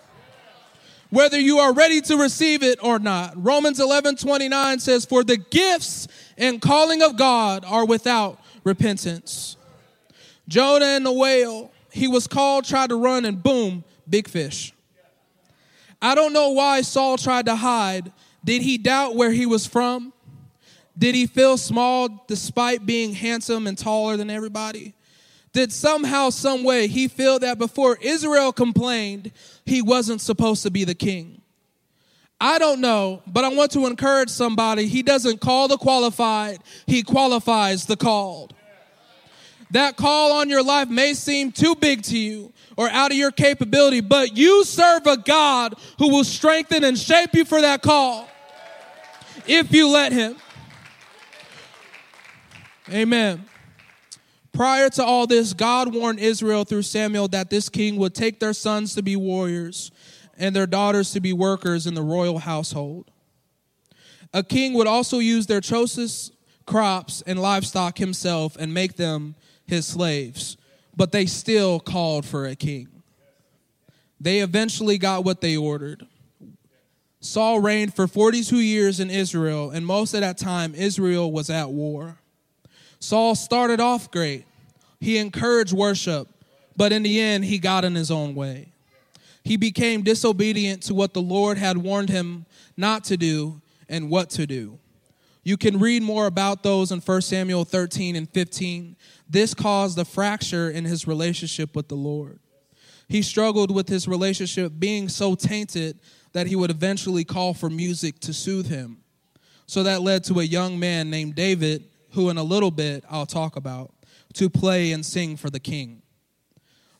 whether 1.15 1.39
you 1.39 1.59
are 1.59 1.73
ready 1.73 2.01
to 2.01 2.17
receive 2.17 2.61
it 2.61 2.77
or 2.83 2.99
not. 2.99 3.33
Romans 3.35 3.79
11 3.79 4.17
29 4.17 4.79
says, 4.79 5.05
For 5.05 5.23
the 5.23 5.37
gifts 5.37 6.09
and 6.37 6.61
calling 6.61 7.01
of 7.01 7.15
God 7.15 7.63
are 7.65 7.85
without 7.85 8.39
repentance. 8.65 9.55
Jonah 10.47 10.85
and 10.85 11.05
the 11.05 11.13
whale, 11.13 11.71
he 11.89 12.09
was 12.09 12.27
called, 12.27 12.65
tried 12.65 12.89
to 12.89 12.97
run, 12.97 13.23
and 13.23 13.41
boom, 13.41 13.85
big 14.09 14.27
fish. 14.27 14.73
I 16.01 16.13
don't 16.13 16.33
know 16.33 16.49
why 16.49 16.81
Saul 16.81 17.17
tried 17.17 17.45
to 17.45 17.55
hide. 17.55 18.11
Did 18.43 18.61
he 18.61 18.77
doubt 18.77 19.15
where 19.15 19.31
he 19.31 19.45
was 19.45 19.65
from? 19.65 20.11
Did 20.97 21.15
he 21.15 21.27
feel 21.27 21.57
small 21.57 22.25
despite 22.27 22.85
being 22.85 23.13
handsome 23.13 23.67
and 23.67 23.77
taller 23.77 24.17
than 24.17 24.29
everybody? 24.29 24.93
Did 25.51 25.71
somehow, 25.71 26.31
some 26.31 26.63
way, 26.63 26.87
he 26.87 27.07
feel 27.07 27.39
that 27.39 27.57
before 27.57 27.97
Israel 28.01 28.51
complained, 28.51 29.31
he 29.65 29.81
wasn't 29.81 30.21
supposed 30.21 30.63
to 30.63 30.71
be 30.71 30.83
the 30.83 30.95
king. 30.95 31.41
I 32.39 32.59
don't 32.59 32.81
know, 32.81 33.23
but 33.25 33.45
I 33.45 33.49
want 33.49 33.71
to 33.71 33.87
encourage 33.87 34.29
somebody. 34.29 34.87
He 34.87 35.01
doesn't 35.01 35.39
call 35.39 35.67
the 35.67 35.77
qualified, 35.77 36.59
he 36.85 37.03
qualifies 37.03 37.85
the 37.85 37.95
called. 37.95 38.53
That 39.71 39.97
call 39.97 40.33
on 40.33 40.49
your 40.49 40.63
life 40.63 40.89
may 40.89 41.13
seem 41.13 41.51
too 41.51 41.75
big 41.75 42.03
to 42.03 42.17
you 42.17 42.53
or 42.77 42.89
out 42.89 43.11
of 43.11 43.17
your 43.17 43.31
capability, 43.31 44.01
but 44.01 44.37
you 44.37 44.63
serve 44.63 45.07
a 45.07 45.17
God 45.17 45.75
who 45.97 46.09
will 46.09 46.23
strengthen 46.23 46.83
and 46.83 46.97
shape 46.97 47.33
you 47.33 47.45
for 47.45 47.61
that 47.61 47.81
call 47.81 48.27
if 49.47 49.71
you 49.71 49.89
let 49.89 50.11
him. 50.11 50.35
Amen. 52.91 53.45
Prior 54.53 54.89
to 54.91 55.03
all 55.03 55.27
this, 55.27 55.53
God 55.53 55.93
warned 55.93 56.19
Israel 56.19 56.63
through 56.63 56.83
Samuel 56.83 57.27
that 57.29 57.49
this 57.49 57.67
king 57.67 57.97
would 57.97 58.13
take 58.13 58.39
their 58.39 58.53
sons 58.53 58.95
to 58.95 59.01
be 59.01 59.15
warriors 59.15 59.91
and 60.37 60.55
their 60.55 60.67
daughters 60.67 61.11
to 61.13 61.19
be 61.19 61.33
workers 61.33 61.87
in 61.87 61.93
the 61.93 62.01
royal 62.01 62.39
household. 62.39 63.09
A 64.33 64.43
king 64.43 64.73
would 64.73 64.87
also 64.87 65.19
use 65.19 65.47
their 65.47 65.61
choicest 65.61 66.33
crops 66.65 67.21
and 67.25 67.41
livestock 67.41 67.97
himself 67.97 68.55
and 68.57 68.73
make 68.73 68.95
them 68.95 69.35
his 69.65 69.85
slaves, 69.85 70.57
but 70.95 71.11
they 71.11 71.25
still 71.25 71.79
called 71.79 72.25
for 72.25 72.45
a 72.45 72.55
king. 72.55 72.87
They 74.19 74.39
eventually 74.39 74.97
got 74.97 75.23
what 75.23 75.41
they 75.41 75.57
ordered. 75.57 76.05
Saul 77.19 77.59
reigned 77.59 77.95
for 77.95 78.07
42 78.07 78.59
years 78.59 78.99
in 78.99 79.09
Israel, 79.09 79.71
and 79.71 79.85
most 79.85 80.13
of 80.13 80.21
that 80.21 80.37
time, 80.37 80.75
Israel 80.75 81.31
was 81.31 81.49
at 81.49 81.71
war. 81.71 82.19
Saul 83.05 83.35
started 83.35 83.79
off 83.79 84.09
great. 84.09 84.45
He 84.99 85.19
encouraged 85.19 85.73
worship, 85.73 86.27
but 86.75 86.91
in 86.91 87.03
the 87.03 87.21
end, 87.21 87.45
he 87.45 87.59
got 87.59 87.85
in 87.85 87.93
his 87.93 88.09
own 88.09 88.33
way. 88.33 88.73
He 89.43 89.57
became 89.57 90.01
disobedient 90.01 90.81
to 90.83 90.95
what 90.95 91.13
the 91.13 91.21
Lord 91.21 91.59
had 91.59 91.77
warned 91.77 92.09
him 92.09 92.47
not 92.75 93.03
to 93.05 93.15
do 93.15 93.61
and 93.87 94.09
what 94.09 94.31
to 94.31 94.47
do. 94.47 94.79
You 95.43 95.55
can 95.55 95.79
read 95.79 96.01
more 96.01 96.25
about 96.25 96.63
those 96.63 96.91
in 96.91 96.99
1 96.99 97.21
Samuel 97.21 97.63
13 97.63 98.15
and 98.15 98.27
15. 98.27 98.95
This 99.29 99.53
caused 99.53 99.99
a 99.99 100.05
fracture 100.05 100.71
in 100.71 100.83
his 100.85 101.05
relationship 101.05 101.75
with 101.75 101.87
the 101.87 101.95
Lord. 101.95 102.39
He 103.07 103.21
struggled 103.21 103.69
with 103.69 103.87
his 103.87 104.07
relationship 104.07 104.73
being 104.79 105.09
so 105.09 105.35
tainted 105.35 105.99
that 106.33 106.47
he 106.47 106.55
would 106.55 106.71
eventually 106.71 107.23
call 107.23 107.53
for 107.53 107.69
music 107.69 108.19
to 108.21 108.33
soothe 108.33 108.67
him. 108.67 109.03
So 109.67 109.83
that 109.83 110.01
led 110.01 110.23
to 110.23 110.39
a 110.39 110.43
young 110.43 110.79
man 110.79 111.11
named 111.11 111.35
David 111.35 111.87
who 112.15 112.29
in 112.29 112.37
a 112.37 112.43
little 112.43 112.71
bit 112.71 113.03
I'll 113.09 113.25
talk 113.25 113.55
about, 113.55 113.93
to 114.33 114.49
play 114.49 114.91
and 114.91 115.05
sing 115.05 115.35
for 115.37 115.49
the 115.49 115.59
king. 115.59 116.01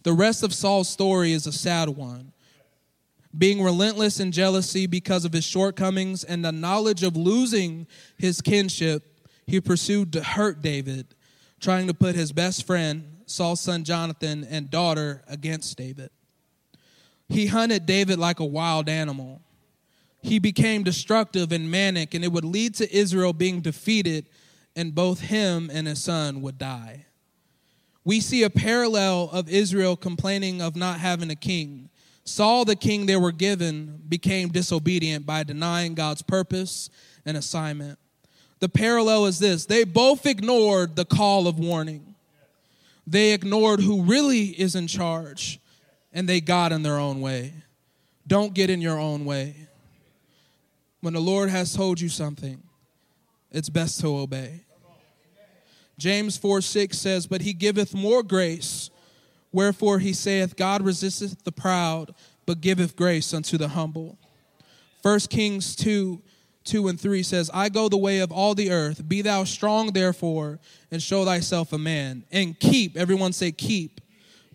The 0.04 0.14
rest 0.14 0.44
of 0.44 0.54
Saul's 0.54 0.88
story 0.88 1.32
is 1.32 1.48
a 1.48 1.52
sad 1.52 1.90
one. 1.90 2.34
Being 3.36 3.64
relentless 3.64 4.20
in 4.20 4.32
jealousy 4.32 4.86
because 4.86 5.26
of 5.26 5.34
his 5.34 5.44
shortcomings 5.44 6.24
and 6.24 6.46
the 6.46 6.52
knowledge 6.52 7.02
of 7.04 7.18
losing 7.18 7.88
his 8.18 8.40
kinship, 8.40 9.20
he 9.48 9.60
pursued 9.60 10.14
to 10.14 10.24
hurt 10.24 10.62
David, 10.62 11.16
trying 11.60 11.88
to 11.88 11.94
put 11.94 12.16
his 12.16 12.32
best 12.32 12.68
friend, 12.68 13.18
Saul's 13.26 13.62
son 13.62 13.84
Jonathan, 13.84 14.46
and 14.50 14.70
daughter 14.70 15.24
against 15.28 15.78
David. 15.78 16.12
He 17.28 17.48
hunted 17.48 17.86
David 17.86 18.20
like 18.20 18.40
a 18.40 18.46
wild 18.46 18.88
animal. 18.88 19.42
He 20.22 20.40
became 20.40 20.84
destructive 20.84 21.52
and 21.52 21.72
manic, 21.72 22.14
and 22.14 22.24
it 22.24 22.32
would 22.32 22.46
lead 22.46 22.76
to 22.76 22.96
Israel 22.96 23.34
being 23.34 23.62
defeated 23.62 24.28
and 24.76 24.94
both 24.94 25.22
him 25.22 25.70
and 25.74 25.88
his 25.88 26.04
son 26.04 26.42
would 26.42 26.58
die. 26.58 27.06
We 28.04 28.20
see 28.20 28.44
a 28.44 28.50
parallel 28.50 29.30
of 29.32 29.50
Israel 29.50 29.96
complaining 29.96 30.62
of 30.62 30.76
not 30.76 31.00
having 31.00 31.32
a 31.32 31.36
king. 31.36 31.90
Saul, 32.24 32.66
the 32.66 32.76
king 32.76 33.06
they 33.06 33.16
were 33.16 33.32
given, 33.32 34.02
became 34.08 34.50
disobedient 34.50 35.26
by 35.26 35.44
denying 35.44 35.96
God's 35.96 36.22
purpose 36.22 36.90
and 37.26 37.38
assignment. 37.38 37.98
The 38.60 38.70
parallel 38.70 39.26
is 39.26 39.40
this 39.40 39.66
they 39.66 39.84
both 39.84 40.26
ignored 40.26 40.96
the 40.96 41.06
call 41.06 41.48
of 41.48 41.60
warning, 41.60 42.16
they 43.08 43.34
ignored 43.34 43.80
who 43.80 44.04
really 44.04 44.46
is 44.46 44.76
in 44.76 44.88
charge, 44.88 45.60
and 46.14 46.28
they 46.28 46.42
got 46.42 46.72
in 46.72 46.84
their 46.84 46.98
own 46.98 47.22
way. 47.22 47.54
Don't 48.28 48.54
get 48.54 48.70
in 48.70 48.82
your 48.82 48.98
own 48.98 49.26
way. 49.26 49.56
When 51.02 51.14
the 51.14 51.22
Lord 51.22 51.50
has 51.50 51.76
told 51.76 52.02
you 52.02 52.10
something, 52.10 52.64
it's 53.52 53.70
best 53.70 54.00
to 54.02 54.08
obey. 54.18 54.66
James 55.98 56.38
4 56.38 56.62
6 56.62 56.98
says, 56.98 57.28
But 57.28 57.42
he 57.42 57.54
giveth 57.54 57.94
more 57.94 58.24
grace. 58.24 58.90
Wherefore 59.52 60.00
he 60.00 60.12
saith, 60.12 60.58
God 60.58 60.82
resisteth 60.82 61.44
the 61.44 61.52
proud, 61.52 62.14
but 62.46 62.60
giveth 62.60 62.96
grace 62.96 63.34
unto 63.34 63.58
the 63.58 63.70
humble. 63.70 64.18
1 65.02 65.20
Kings 65.30 65.76
2 65.76 66.22
2 66.66 66.88
and 66.88 67.00
3 67.00 67.22
says, 67.22 67.52
I 67.54 67.70
go 67.70 67.88
the 67.88 67.98
way 67.98 68.20
of 68.20 68.32
all 68.32 68.56
the 68.56 68.72
earth. 68.72 69.08
Be 69.08 69.22
thou 69.22 69.44
strong, 69.44 69.94
therefore, 69.94 70.60
and 70.90 71.02
show 71.02 71.24
thyself 71.24 71.72
a 71.72 71.78
man. 71.78 72.26
And 72.32 72.60
keep, 72.60 72.98
everyone 72.98 73.34
say, 73.34 73.52
keep 73.52 74.02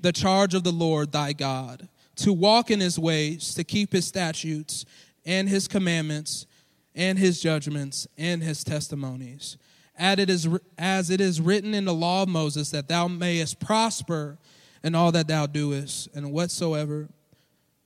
the 0.00 0.12
charge 0.12 0.54
of 0.54 0.64
the 0.64 0.72
Lord 0.72 1.12
thy 1.12 1.32
God, 1.32 1.88
to 2.16 2.32
walk 2.32 2.70
in 2.70 2.80
his 2.80 2.98
ways, 2.98 3.54
to 3.54 3.62
keep 3.62 3.92
his 3.92 4.06
statutes 4.06 4.84
and 5.24 5.48
his 5.48 5.68
commandments 5.68 6.46
and 6.94 7.18
his 7.18 7.40
judgments 7.40 8.06
and 8.18 8.42
his 8.42 8.64
testimonies 8.64 9.56
as 10.00 11.10
it 11.10 11.20
is 11.20 11.40
written 11.40 11.74
in 11.74 11.84
the 11.84 11.94
law 11.94 12.22
of 12.22 12.28
Moses, 12.28 12.70
that 12.70 12.88
thou 12.88 13.06
mayest 13.06 13.60
prosper 13.60 14.38
in 14.82 14.94
all 14.94 15.12
that 15.12 15.28
thou 15.28 15.46
doest, 15.46 16.08
and 16.14 16.32
whatsoever, 16.32 17.08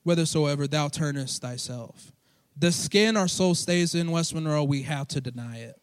whithersoever 0.04 0.68
thou 0.68 0.86
turnest 0.86 1.42
thyself. 1.42 2.12
The 2.56 2.70
skin 2.70 3.16
our 3.16 3.26
soul 3.26 3.56
stays 3.56 3.96
in 3.96 4.12
West 4.12 4.32
Monroe, 4.32 4.62
we 4.62 4.82
have 4.82 5.08
to 5.08 5.20
deny 5.20 5.58
it. 5.58 5.80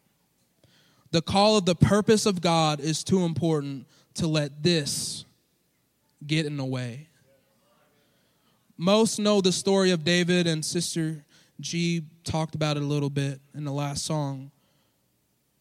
The 1.12 1.22
call 1.22 1.58
of 1.58 1.66
the 1.66 1.76
purpose 1.76 2.26
of 2.26 2.40
God 2.40 2.80
is 2.80 3.04
too 3.04 3.26
important 3.26 3.88
to 4.14 4.28
let 4.28 4.64
this 4.64 5.26
get 6.26 6.46
in 6.46 6.56
the 6.56 6.64
way. 6.64 7.10
Most 8.78 9.20
know 9.20 9.42
the 9.42 9.52
story 9.52 9.92
of 9.92 10.06
David, 10.06 10.48
and 10.48 10.64
Sister 10.64 11.26
G 11.62 12.04
talked 12.24 12.56
about 12.56 12.78
it 12.78 12.84
a 12.84 12.86
little 12.86 13.10
bit 13.10 13.40
in 13.56 13.64
the 13.64 13.72
last 13.72 14.06
song. 14.06 14.52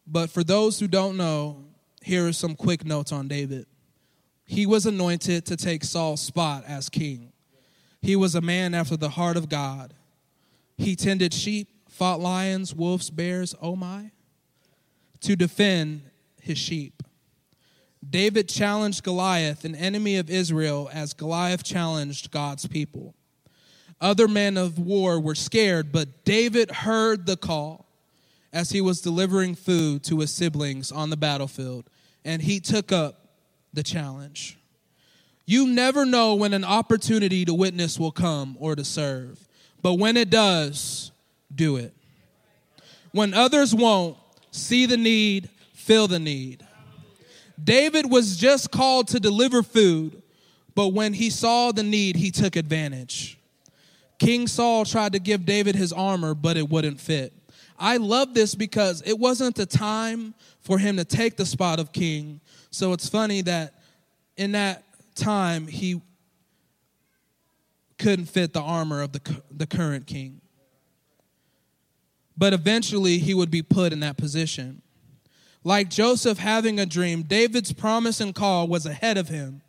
But 0.07 0.31
for 0.31 0.43
those 0.43 0.81
who 0.81 0.89
don't 0.89 1.17
know, 1.17 1.65
here 2.03 2.27
are 2.27 2.33
some 2.33 2.57
quick 2.57 2.85
notes 2.85 3.13
on 3.13 3.29
David. 3.29 3.67
He 4.45 4.67
was 4.67 4.87
anointed 4.87 5.47
to 5.47 5.57
take 5.57 5.85
Saul's 5.85 6.21
spot 6.21 6.65
as 6.67 6.89
king. 6.89 7.33
He 8.03 8.17
was 8.17 8.35
a 8.35 8.41
man 8.41 8.75
after 8.75 8.97
the 8.97 9.11
heart 9.11 9.37
of 9.37 9.49
God. 9.49 9.95
He 10.77 10.97
tended 10.97 11.33
sheep, 11.33 11.69
fought 11.89 12.19
lions, 12.19 12.75
wolves, 12.75 13.11
bears, 13.11 13.55
oh 13.61 13.77
my, 13.77 14.11
to 15.21 15.37
defend 15.37 16.03
his 16.41 16.59
sheep. 16.59 17.03
David 18.09 18.49
challenged 18.49 19.05
Goliath, 19.05 19.65
an 19.65 19.75
enemy 19.75 20.17
of 20.17 20.31
Israel, 20.31 20.89
as 20.93 21.13
Goliath 21.13 21.63
challenged 21.63 22.31
God's 22.31 22.67
people. 22.67 23.15
Other 24.01 24.29
men 24.29 24.57
of 24.57 24.79
war 24.79 25.21
were 25.21 25.35
scared, 25.35 25.93
but 25.93 26.25
David 26.25 26.71
heard 26.71 27.27
the 27.27 27.37
call 27.37 27.87
as 28.53 28.71
he 28.71 28.81
was 28.81 29.01
delivering 29.01 29.55
food 29.55 30.03
to 30.05 30.21
his 30.21 30.33
siblings 30.33 30.91
on 30.91 31.11
the 31.11 31.17
battlefield, 31.17 31.85
and 32.25 32.43
he 32.43 32.61
took 32.61 32.91
up 32.91 33.29
the 33.73 33.83
challenge. 33.83 34.59
You 35.47 35.67
never 35.67 36.05
know 36.05 36.35
when 36.35 36.55
an 36.55 36.65
opportunity 36.65 37.45
to 37.45 37.53
witness 37.55 37.99
will 37.99 38.13
come 38.13 38.57
or 38.59 38.75
to 38.75 38.85
serve, 38.85 39.39
but 39.83 39.95
when 39.95 40.17
it 40.17 40.31
does, 40.31 41.13
do 41.55 41.77
it. 41.77 41.95
When 43.13 43.35
others 43.35 43.75
won't, 43.75 44.17
see 44.51 44.87
the 44.87 44.97
need, 44.97 45.49
fill 45.75 46.07
the 46.07 46.19
need. 46.19 46.65
David 47.63 48.11
was 48.11 48.37
just 48.37 48.71
called 48.71 49.09
to 49.09 49.21
deliver 49.21 49.63
food, 49.63 50.23
but 50.75 50.89
when 50.89 51.13
he 51.13 51.31
saw 51.31 51.73
the 51.73 51.83
need, 51.83 52.17
he 52.17 52.31
took 52.31 52.57
advantage. 52.57 53.39
King 54.21 54.47
Saul 54.47 54.85
tried 54.85 55.15
to 55.15 55.19
give 55.19 55.47
David 55.47 55.75
his 55.75 55.95
armor, 55.95 56.35
but 56.35 56.59
it 56.59 56.69
wouldn't 56.69 57.01
fit. 57.01 57.33
I 57.79 57.97
love 57.97 58.35
this 58.35 58.55
because 58.55 59.03
it 59.07 59.19
wasn't 59.19 59.57
the 59.57 59.65
time 59.65 60.35
for 60.61 60.79
him 60.79 60.99
to 60.99 61.05
take 61.05 61.39
the 61.39 61.47
spot 61.47 61.81
of 61.81 61.91
king. 61.91 62.43
So 62.71 62.93
it's 62.93 63.09
funny 63.09 63.41
that 63.41 63.81
in 64.37 64.53
that 64.53 64.85
time 65.15 65.67
he 65.67 66.03
couldn't 67.99 68.27
fit 68.27 68.53
the 68.53 68.61
armor 68.61 69.01
of 69.01 69.13
the, 69.13 69.43
the 69.51 69.67
current 69.67 70.07
king. 70.07 70.43
But 72.37 72.53
eventually 72.53 73.19
he 73.19 73.33
would 73.33 73.51
be 73.51 73.63
put 73.63 73.91
in 73.93 74.01
that 74.01 74.19
position. 74.19 74.83
Like 75.65 75.89
Joseph 75.89 76.39
having 76.39 76.79
a 76.79 76.85
dream, 76.85 77.23
David's 77.23 77.73
promise 77.73 78.21
and 78.21 78.35
call 78.35 78.69
was 78.69 78.85
ahead 78.85 79.17
of 79.17 79.29
him. 79.29 79.63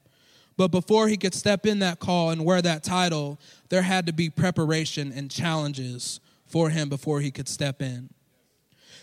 But 0.58 0.68
before 0.68 1.08
he 1.08 1.18
could 1.18 1.34
step 1.34 1.66
in 1.66 1.80
that 1.80 2.00
call 2.00 2.30
and 2.30 2.46
wear 2.46 2.62
that 2.62 2.84
title, 2.84 3.40
there 3.72 3.84
had 3.84 4.06
to 4.06 4.12
be 4.12 4.30
preparation 4.30 5.14
and 5.14 5.32
challenges 5.32 6.20
for 6.46 6.70
him 6.70 6.90
before 6.90 7.22
he 7.22 7.32
could 7.32 7.48
step 7.48 7.82
in. 7.82 8.10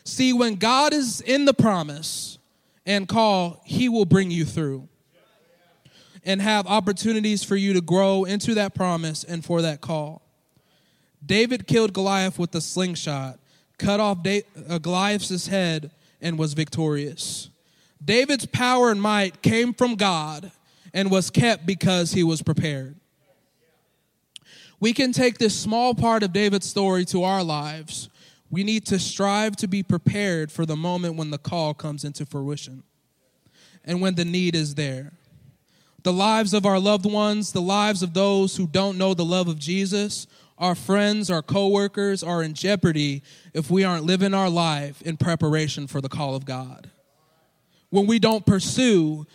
See, 0.04 0.34
when 0.34 0.56
God 0.56 0.92
is 0.92 1.22
in 1.22 1.46
the 1.46 1.54
promise 1.54 2.38
and 2.84 3.08
call, 3.08 3.62
he 3.64 3.88
will 3.88 4.04
bring 4.04 4.30
you 4.30 4.44
through 4.44 4.86
and 6.22 6.42
have 6.42 6.66
opportunities 6.66 7.42
for 7.42 7.56
you 7.56 7.72
to 7.72 7.80
grow 7.80 8.24
into 8.24 8.52
that 8.56 8.74
promise 8.74 9.24
and 9.24 9.42
for 9.42 9.62
that 9.62 9.80
call. 9.80 10.20
David 11.24 11.66
killed 11.66 11.94
Goliath 11.94 12.38
with 12.38 12.54
a 12.54 12.60
slingshot, 12.60 13.38
cut 13.78 14.00
off 14.00 14.18
uh, 14.26 14.78
Goliath's 14.78 15.46
head, 15.46 15.92
and 16.20 16.38
was 16.38 16.52
victorious. 16.52 17.48
David's 18.04 18.44
power 18.44 18.90
and 18.90 19.00
might 19.00 19.40
came 19.40 19.72
from 19.72 19.94
God 19.94 20.52
and 20.92 21.10
was 21.10 21.30
kept 21.30 21.64
because 21.64 22.12
he 22.12 22.22
was 22.22 22.42
prepared. 22.42 22.96
We 24.80 24.92
can 24.92 25.12
take 25.12 25.38
this 25.38 25.58
small 25.58 25.94
part 25.94 26.22
of 26.22 26.32
David's 26.32 26.68
story 26.68 27.04
to 27.06 27.24
our 27.24 27.42
lives. 27.42 28.08
We 28.50 28.64
need 28.64 28.86
to 28.86 28.98
strive 28.98 29.56
to 29.56 29.68
be 29.68 29.82
prepared 29.82 30.50
for 30.50 30.64
the 30.64 30.76
moment 30.76 31.16
when 31.16 31.30
the 31.30 31.38
call 31.38 31.74
comes 31.74 32.04
into 32.04 32.24
fruition 32.24 32.82
and 33.84 34.00
when 34.00 34.14
the 34.14 34.24
need 34.24 34.54
is 34.54 34.74
there. 34.74 35.12
The 36.04 36.12
lives 36.12 36.54
of 36.54 36.64
our 36.64 36.78
loved 36.78 37.06
ones, 37.06 37.52
the 37.52 37.60
lives 37.60 38.02
of 38.02 38.14
those 38.14 38.56
who 38.56 38.66
don't 38.66 38.98
know 38.98 39.14
the 39.14 39.24
love 39.24 39.48
of 39.48 39.58
Jesus, 39.58 40.26
our 40.56 40.74
friends, 40.74 41.30
our 41.30 41.42
coworkers 41.42 42.22
are 42.22 42.42
in 42.42 42.54
jeopardy 42.54 43.22
if 43.52 43.70
we 43.70 43.84
aren't 43.84 44.04
living 44.04 44.32
our 44.32 44.48
life 44.48 45.02
in 45.02 45.16
preparation 45.16 45.86
for 45.86 46.00
the 46.00 46.08
call 46.08 46.34
of 46.34 46.44
God. 46.44 46.90
When 47.90 48.06
we 48.06 48.18
don't 48.18 48.46
pursue 48.46 49.26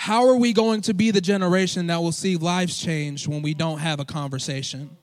how 0.00 0.26
are 0.26 0.36
we 0.36 0.54
going 0.54 0.80
to 0.80 0.94
be 0.94 1.10
the 1.10 1.20
generation 1.20 1.88
that 1.88 1.98
will 2.00 2.10
see 2.10 2.38
lives 2.38 2.78
changed 2.78 3.28
when 3.28 3.42
we 3.42 3.52
don't 3.52 3.80
have 3.80 4.00
a 4.00 4.04
conversation? 4.06 4.96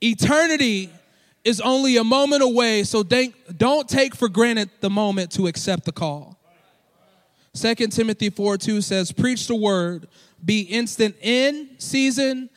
Eternity 0.00 0.90
is 1.42 1.60
only 1.60 1.96
a 1.96 2.04
moment 2.04 2.40
away, 2.40 2.84
so 2.84 3.02
don't 3.02 3.88
take 3.88 4.14
for 4.14 4.28
granted 4.28 4.70
the 4.78 4.88
moment 4.88 5.32
to 5.32 5.48
accept 5.48 5.86
the 5.86 5.90
call. 5.90 6.38
2 7.54 7.74
Timothy 7.88 8.30
4 8.30 8.58
2 8.58 8.80
says, 8.80 9.10
Preach 9.10 9.48
the 9.48 9.56
word, 9.56 10.06
be 10.44 10.60
instant 10.60 11.16
in 11.20 11.70
season 11.78 12.48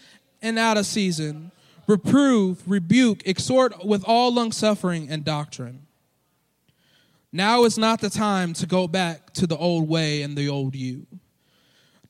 and 0.43 0.59
out 0.59 0.77
of 0.77 0.85
season, 0.85 1.49
reprove, 1.87 2.61
rebuke, 2.67 3.25
exhort 3.25 3.83
with 3.83 4.03
all 4.05 4.31
long 4.31 4.51
suffering 4.51 5.09
and 5.09 5.25
doctrine. 5.25 5.87
Now 7.31 7.63
is 7.63 7.79
not 7.79 8.01
the 8.01 8.11
time 8.11 8.53
to 8.53 8.67
go 8.67 8.87
back 8.87 9.33
to 9.33 9.47
the 9.47 9.57
old 9.57 9.89
way 9.89 10.21
and 10.21 10.37
the 10.37 10.47
old 10.47 10.75
you. 10.75 11.07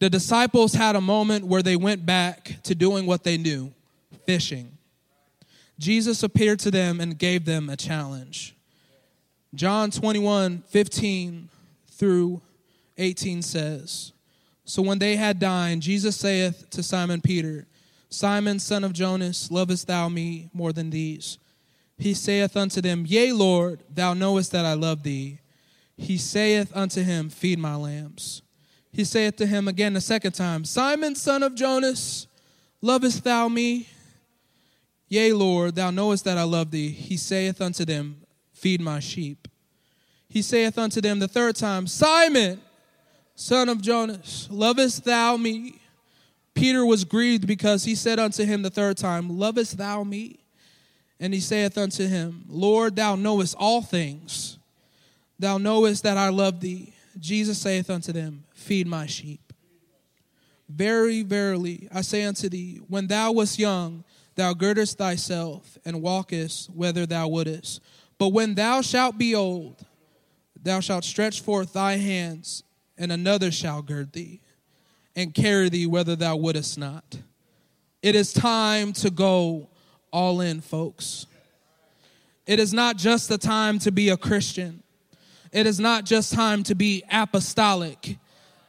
The 0.04 0.10
disciples 0.10 0.74
had 0.74 0.98
a 0.98 1.02
moment 1.02 1.46
where 1.46 1.64
they 1.64 1.78
went 1.78 2.06
back 2.06 2.58
to 2.64 2.76
doing 2.76 3.06
what 3.06 3.24
they 3.24 3.38
knew 3.38 3.72
fishing. 4.26 4.78
Jesus 5.80 6.24
appeared 6.24 6.60
to 6.60 6.72
them 6.72 7.00
and 7.00 7.18
gave 7.18 7.46
them 7.46 7.70
a 7.70 7.78
challenge. 7.78 8.54
John 9.56 9.92
21 9.92 10.64
15 10.68 11.48
through 11.90 12.42
18 12.98 13.42
says, 13.44 14.12
So 14.66 14.82
when 14.82 15.00
they 15.00 15.16
had 15.16 15.40
dined, 15.40 15.82
Jesus 15.82 16.18
saith 16.18 16.70
to 16.72 16.84
Simon 16.84 17.22
Peter, 17.22 17.66
Simon, 18.10 18.60
son 18.60 18.84
of 18.84 18.92
Jonas, 18.92 19.50
lovest 19.52 19.88
thou 19.88 20.10
me 20.10 20.50
more 20.54 20.74
than 20.74 20.90
these? 20.90 21.38
He 21.98 22.14
saith 22.14 22.58
unto 22.58 22.82
them, 22.82 23.06
Yea, 23.08 23.32
Lord, 23.32 23.80
thou 23.90 24.14
knowest 24.14 24.52
that 24.52 24.66
I 24.66 24.74
love 24.74 25.04
thee. 25.04 25.40
He 25.96 26.18
saith 26.18 26.76
unto 26.76 27.04
him, 27.04 27.30
Feed 27.30 27.58
my 27.58 27.76
lambs 27.76 28.43
he 28.94 29.04
saith 29.04 29.36
to 29.38 29.48
him 29.48 29.68
again 29.68 29.94
the 29.94 30.02
second 30.02 30.34
time, 30.34 30.64
Simon, 30.64 31.16
son 31.16 31.42
of 31.42 31.56
Jonas, 31.56 32.28
lovest 32.80 33.24
thou 33.24 33.48
me? 33.48 33.90
Yea, 35.10 35.34
Lord, 35.34 35.76
thou 35.76 35.90
knowest 35.90 36.26
that 36.26 36.38
I 36.38 36.44
love 36.44 36.70
thee. 36.70 36.90
He 36.90 37.18
saith 37.18 37.60
unto 37.60 37.86
them, 37.86 38.22
Feed 38.54 38.80
my 38.80 39.00
sheep. 39.00 39.48
He 40.30 40.44
saith 40.44 40.78
unto 40.78 41.02
them 41.02 41.20
the 41.20 41.28
third 41.28 41.56
time, 41.56 41.88
Simon, 41.88 42.62
son 43.36 43.68
of 43.68 43.82
Jonas, 43.82 44.48
lovest 44.52 45.04
thou 45.04 45.38
me? 45.38 45.82
Peter 46.54 46.86
was 46.86 47.04
grieved 47.04 47.48
because 47.48 47.84
he 47.84 47.96
said 47.96 48.20
unto 48.20 48.46
him 48.46 48.62
the 48.62 48.70
third 48.70 48.98
time, 48.98 49.40
Lovest 49.40 49.78
thou 49.78 50.04
me? 50.04 50.40
And 51.20 51.34
he 51.34 51.40
saith 51.40 51.80
unto 51.80 52.08
him, 52.08 52.46
Lord, 52.48 52.96
thou 52.96 53.16
knowest 53.16 53.56
all 53.58 53.82
things. 53.82 54.60
Thou 55.40 55.58
knowest 55.58 56.04
that 56.04 56.18
I 56.18 56.30
love 56.30 56.60
thee. 56.60 56.94
Jesus 57.20 57.60
saith 57.60 57.90
unto 57.90 58.12
them, 58.12 58.44
Feed 58.64 58.88
my 58.88 59.06
sheep. 59.06 59.52
Very 60.70 61.22
verily, 61.22 61.90
I 61.92 62.00
say 62.00 62.24
unto 62.24 62.48
thee, 62.48 62.80
when 62.88 63.08
thou 63.08 63.34
wast 63.34 63.60
young, 63.60 64.06
thou 64.36 64.54
girdest 64.54 64.98
thyself 64.98 65.78
and 65.84 66.02
walkest 66.02 66.70
whither 66.70 67.06
thou 67.06 67.28
wouldest. 67.28 67.82
But 68.18 68.30
when 68.30 68.56
thou 68.56 68.82
shalt 68.82 69.18
be 69.18 69.36
old, 69.36 69.86
thou 70.62 70.80
shalt 70.80 71.04
stretch 71.04 71.42
forth 71.42 71.74
thy 71.74 71.98
hands, 71.98 72.64
and 72.98 73.12
another 73.12 73.52
shall 73.52 73.82
gird 73.82 74.14
thee 74.14 74.40
and 75.14 75.34
carry 75.34 75.68
thee 75.68 75.86
whither 75.86 76.16
thou 76.16 76.38
wouldest 76.38 76.78
not. 76.78 77.20
It 78.02 78.16
is 78.16 78.32
time 78.32 78.94
to 78.94 79.10
go 79.10 79.68
all 80.10 80.40
in, 80.40 80.62
folks. 80.62 81.26
It 82.48 82.60
is 82.60 82.74
not 82.74 82.96
just 82.96 83.28
the 83.28 83.38
time 83.38 83.78
to 83.80 83.92
be 83.92 84.08
a 84.08 84.18
Christian. 84.18 84.84
It 85.52 85.68
is 85.68 85.82
not 85.82 86.06
just 86.06 86.34
time 86.34 86.64
to 86.64 86.76
be 86.76 87.04
apostolic. 87.12 88.18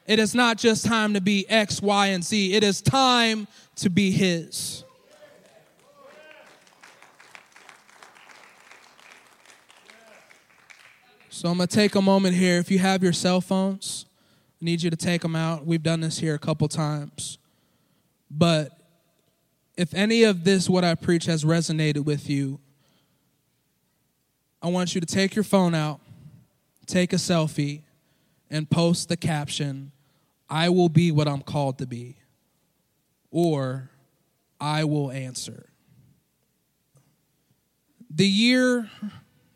It 0.07 0.19
is 0.19 0.35
not 0.35 0.59
just 0.59 0.85
time 0.85 1.14
to 1.14 1.21
be 1.21 1.49
X, 1.49 1.81
Y, 1.81 2.07
and 2.09 2.23
Z. 2.23 2.55
It 2.55 2.62
is 2.62 2.83
time 2.83 3.47
to 3.77 3.88
be 3.88 4.11
His. 4.11 4.85
So 11.31 11.49
I'm 11.49 11.57
going 11.57 11.69
to 11.69 11.75
take 11.75 11.95
a 11.95 12.03
moment 12.03 12.35
here. 12.35 12.59
If 12.59 12.71
you 12.71 12.79
have 12.79 13.03
your 13.03 13.12
cell 13.12 13.40
phones, 13.40 14.07
I 14.61 14.64
need 14.64 14.83
you 14.83 14.90
to 14.90 14.97
take 14.97 15.23
them 15.23 15.35
out. 15.35 15.67
We've 15.67 15.83
done 15.83 16.01
this 16.01 16.19
here 16.19 16.35
a 16.35 16.38
couple 16.38 16.69
times. 16.69 17.38
But 18.31 18.79
if 19.77 19.93
any 19.95 20.23
of 20.23 20.45
this, 20.45 20.69
what 20.69 20.85
I 20.85 20.95
preach, 20.95 21.27
has 21.27 21.45
resonated 21.45 22.05
with 22.05 22.31
you, 22.31 22.61
I 24.62 24.69
want 24.69 24.95
you 24.95 25.01
to 25.01 25.07
take 25.07 25.35
your 25.35 25.45
phone 25.45 25.75
out 25.75 26.01
take 26.87 27.12
a 27.12 27.17
selfie, 27.17 27.83
and 28.55 28.71
post 28.71 29.09
the 29.09 29.17
caption, 29.17 29.90
I 30.49 30.69
will 30.69 30.88
be 30.88 31.11
what 31.11 31.27
I'm 31.27 31.43
called 31.43 31.79
to 31.79 31.87
be, 31.87 32.17
or 33.33 33.90
I 34.61 34.85
will 34.85 35.11
answer. 35.11 35.71
The 38.09 38.29
year 38.29 38.88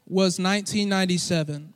was 0.05 0.41
1997. 0.41 1.75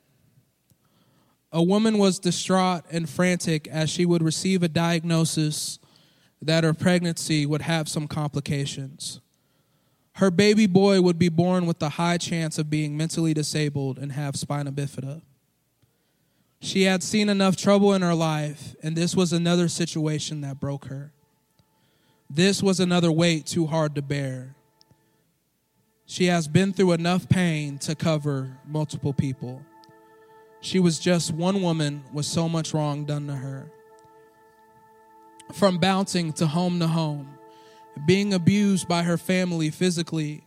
a 1.53 1.63
woman 1.63 1.99
was 1.99 2.19
distraught 2.19 2.83
and 2.91 3.09
frantic 3.09 3.69
as 3.69 3.91
she 3.91 4.07
would 4.07 4.23
receive 4.23 4.63
a 4.63 4.69
diagnosis 4.69 5.79
that 6.41 6.65
her 6.65 6.73
pregnancy 6.75 7.45
would 7.47 7.63
have 7.63 7.89
some 7.89 8.09
complications. 8.09 9.21
Her 10.15 10.31
baby 10.31 10.67
boy 10.67 11.01
would 11.03 11.19
be 11.19 11.29
born 11.29 11.67
with 11.67 11.81
a 11.83 11.91
high 11.91 12.19
chance 12.19 12.59
of 12.59 12.69
being 12.71 12.97
mentally 12.97 13.35
disabled 13.35 13.99
and 13.99 14.13
have 14.13 14.35
spina 14.35 14.73
bifida. 14.73 15.23
She 16.63 16.85
had 16.85 17.03
seen 17.03 17.29
enough 17.29 17.57
trouble 17.57 17.93
in 17.93 18.03
her 18.03 18.15
life, 18.15 18.77
and 18.85 18.97
this 18.97 19.17
was 19.17 19.33
another 19.33 19.67
situation 19.67 20.43
that 20.43 20.61
broke 20.61 20.85
her. 20.85 21.11
This 22.31 22.63
was 22.63 22.79
another 22.79 23.11
weight 23.11 23.47
too 23.47 23.67
hard 23.67 23.97
to 23.97 24.03
bear. 24.03 24.55
She 26.07 26.27
has 26.27 26.47
been 26.47 26.73
through 26.73 26.93
enough 26.93 27.29
pain 27.29 27.79
to 27.79 27.97
cover 27.97 28.59
multiple 28.65 29.13
people. 29.13 29.61
She 30.61 30.79
was 30.79 31.01
just 31.01 31.35
one 31.35 31.63
woman 31.63 32.05
with 32.13 32.27
so 32.27 32.49
much 32.49 32.73
wrong 32.73 33.07
done 33.07 33.27
to 33.27 33.35
her. 33.35 33.69
From 35.53 35.79
bouncing 35.79 36.33
to 36.35 36.47
home 36.47 36.79
to 36.79 36.87
home, 36.87 37.39
being 38.07 38.33
abused 38.33 38.87
by 38.87 39.03
her 39.03 39.19
family 39.19 39.71
physically 39.71 40.45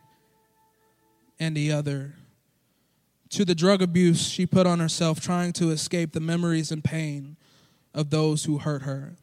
and 1.41 1.57
the 1.57 1.73
other, 1.73 2.15
to 3.35 3.43
the 3.43 3.53
drug 3.53 3.81
abuse 3.81 4.29
she 4.29 4.45
put 4.45 4.65
on 4.65 4.79
herself 4.79 5.19
trying 5.19 5.51
to 5.51 5.69
escape 5.71 6.13
the 6.13 6.21
memories 6.21 6.71
and 6.71 6.85
pain 6.85 7.35
of 7.93 8.09
those 8.09 8.45
who 8.45 8.59
hurt 8.59 8.83
her, 8.83 9.17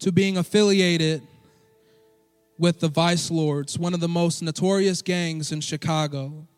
to 0.00 0.10
being 0.10 0.38
affiliated 0.38 1.20
with 2.58 2.80
the 2.80 2.88
Vice 2.88 3.30
Lords, 3.30 3.78
one 3.78 3.92
of 3.92 4.00
the 4.00 4.08
most 4.08 4.42
notorious 4.42 5.02
gangs 5.02 5.52
in 5.52 5.60
Chicago, 5.60 6.48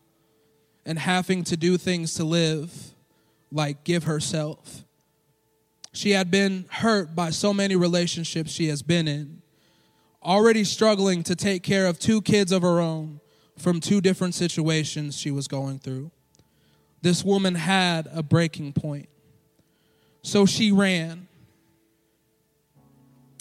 and 0.85 0.97
having 0.97 1.43
to 1.43 1.57
do 1.57 1.77
things 1.77 2.13
to 2.13 2.23
live, 2.23 2.93
like 3.51 3.83
give 3.83 4.05
herself. 4.05 4.85
She 5.91 6.11
had 6.11 6.31
been 6.31 6.63
hurt 6.69 7.13
by 7.13 7.31
so 7.31 7.53
many 7.53 7.75
relationships 7.75 8.51
she 8.51 8.69
has 8.69 8.81
been 8.81 9.09
in, 9.09 9.41
already 10.23 10.63
struggling 10.63 11.23
to 11.23 11.35
take 11.35 11.61
care 11.61 11.87
of 11.87 11.99
two 11.99 12.21
kids 12.21 12.53
of 12.53 12.61
her 12.61 12.79
own 12.79 13.19
from 13.57 13.81
two 13.81 13.99
different 13.99 14.33
situations 14.33 15.17
she 15.17 15.29
was 15.29 15.49
going 15.49 15.79
through. 15.79 16.09
This 17.07 17.23
woman 17.23 17.55
had 17.55 18.09
a 18.11 18.21
breaking 18.21 18.73
point. 18.73 19.07
So 20.23 20.45
she 20.45 20.73
ran 20.73 21.29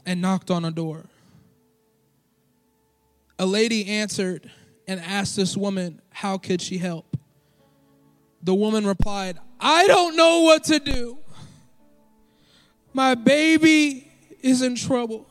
and 0.06 0.22
knocked 0.22 0.52
on 0.52 0.64
a 0.64 0.70
door 0.70 1.06
a 3.40 3.44
lady 3.44 3.88
answered 3.88 4.52
and 4.86 5.00
asked 5.00 5.34
this 5.34 5.56
woman, 5.56 6.00
How 6.10 6.38
could 6.38 6.62
she 6.62 6.78
help? 6.78 7.16
The 8.40 8.54
woman 8.54 8.86
replied, 8.86 9.36
I 9.58 9.88
don't 9.88 10.14
know 10.14 10.42
what 10.42 10.62
to 10.66 10.78
do. 10.78 11.18
My 12.92 13.16
baby 13.16 14.08
is 14.42 14.62
in 14.62 14.76
trouble. 14.76 15.26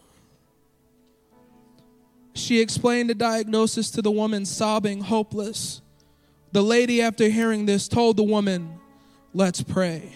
She 2.34 2.60
explained 2.60 3.10
the 3.10 3.16
diagnosis 3.16 3.90
to 3.92 4.02
the 4.02 4.12
woman, 4.12 4.44
sobbing, 4.44 5.00
hopeless. 5.00 5.82
The 6.56 6.64
lady, 6.64 7.02
after 7.02 7.28
hearing 7.28 7.66
this, 7.66 7.90
told 7.90 8.16
the 8.16 8.24
woman, 8.24 8.80
Let's 9.34 9.62
pray. 9.62 10.14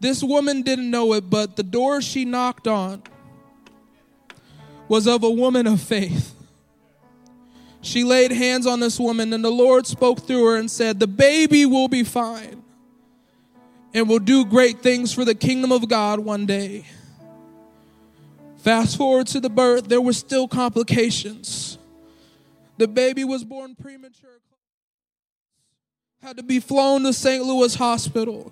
This 0.00 0.20
woman 0.20 0.62
didn't 0.62 0.90
know 0.90 1.12
it, 1.12 1.30
but 1.30 1.54
the 1.54 1.62
door 1.62 2.02
she 2.02 2.24
knocked 2.24 2.66
on 2.66 3.04
was 4.88 5.06
of 5.06 5.22
a 5.22 5.30
woman 5.30 5.68
of 5.68 5.80
faith. 5.80 6.34
She 7.82 8.02
laid 8.02 8.32
hands 8.32 8.66
on 8.66 8.80
this 8.80 8.98
woman, 8.98 9.32
and 9.32 9.44
the 9.44 9.50
Lord 9.50 9.86
spoke 9.86 10.26
through 10.26 10.44
her 10.46 10.56
and 10.56 10.68
said, 10.68 10.98
The 10.98 11.06
baby 11.06 11.66
will 11.66 11.86
be 11.86 12.02
fine 12.02 12.64
and 13.94 14.08
will 14.08 14.18
do 14.18 14.44
great 14.44 14.80
things 14.80 15.12
for 15.12 15.24
the 15.24 15.36
kingdom 15.36 15.70
of 15.70 15.88
God 15.88 16.18
one 16.18 16.46
day. 16.46 16.84
Fast 18.56 18.96
forward 18.96 19.28
to 19.28 19.38
the 19.38 19.50
birth, 19.50 19.86
there 19.86 20.00
were 20.00 20.12
still 20.12 20.48
complications. 20.48 21.78
The 22.76 22.88
baby 22.88 23.22
was 23.22 23.44
born 23.44 23.76
premature, 23.76 24.40
had 26.22 26.38
to 26.38 26.42
be 26.42 26.60
flown 26.60 27.02
to 27.02 27.12
St. 27.12 27.44
Louis 27.44 27.74
Hospital. 27.74 28.50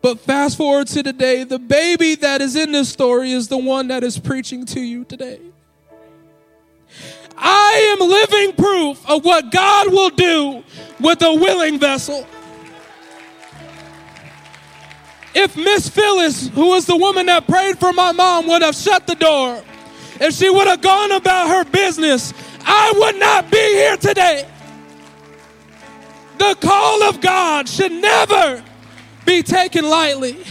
But 0.00 0.20
fast 0.20 0.56
forward 0.56 0.86
to 0.88 1.02
today, 1.02 1.44
the 1.44 1.58
baby 1.58 2.14
that 2.16 2.40
is 2.40 2.56
in 2.56 2.72
this 2.72 2.88
story 2.88 3.32
is 3.32 3.48
the 3.48 3.58
one 3.58 3.88
that 3.88 4.02
is 4.02 4.18
preaching 4.18 4.64
to 4.66 4.80
you 4.80 5.04
today. 5.04 5.38
I 7.36 7.96
am 7.98 8.08
living 8.08 8.56
proof 8.56 9.08
of 9.08 9.24
what 9.24 9.52
God 9.52 9.92
will 9.92 10.10
do 10.10 10.64
with 10.98 11.22
a 11.22 11.34
willing 11.34 11.78
vessel. 11.78 12.26
If 15.34 15.56
Miss 15.56 15.88
Phyllis, 15.88 16.48
who 16.48 16.68
was 16.68 16.86
the 16.86 16.96
woman 16.96 17.26
that 17.26 17.46
prayed 17.46 17.78
for 17.78 17.92
my 17.92 18.12
mom, 18.12 18.46
would 18.48 18.62
have 18.62 18.74
shut 18.74 19.06
the 19.06 19.14
door, 19.14 19.62
if 20.20 20.34
she 20.34 20.48
would 20.48 20.66
have 20.68 20.80
gone 20.80 21.12
about 21.12 21.48
her 21.48 21.64
business, 21.70 22.32
I 22.64 22.92
would 22.96 23.16
not 23.16 23.50
be 23.50 23.58
here 23.58 23.96
today. 23.96 24.48
The 26.38 26.56
call 26.60 27.02
of 27.04 27.20
God 27.20 27.68
should 27.68 27.92
never 27.92 28.62
be 29.24 29.42
taken 29.42 29.88
lightly. 29.88 30.44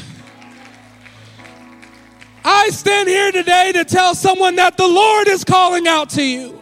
I 2.45 2.69
stand 2.69 3.07
here 3.07 3.31
today 3.31 3.71
to 3.73 3.85
tell 3.85 4.15
someone 4.15 4.55
that 4.55 4.75
the 4.77 4.87
Lord 4.87 5.27
is 5.27 5.43
calling 5.43 5.87
out 5.87 6.09
to 6.11 6.23
you. 6.23 6.59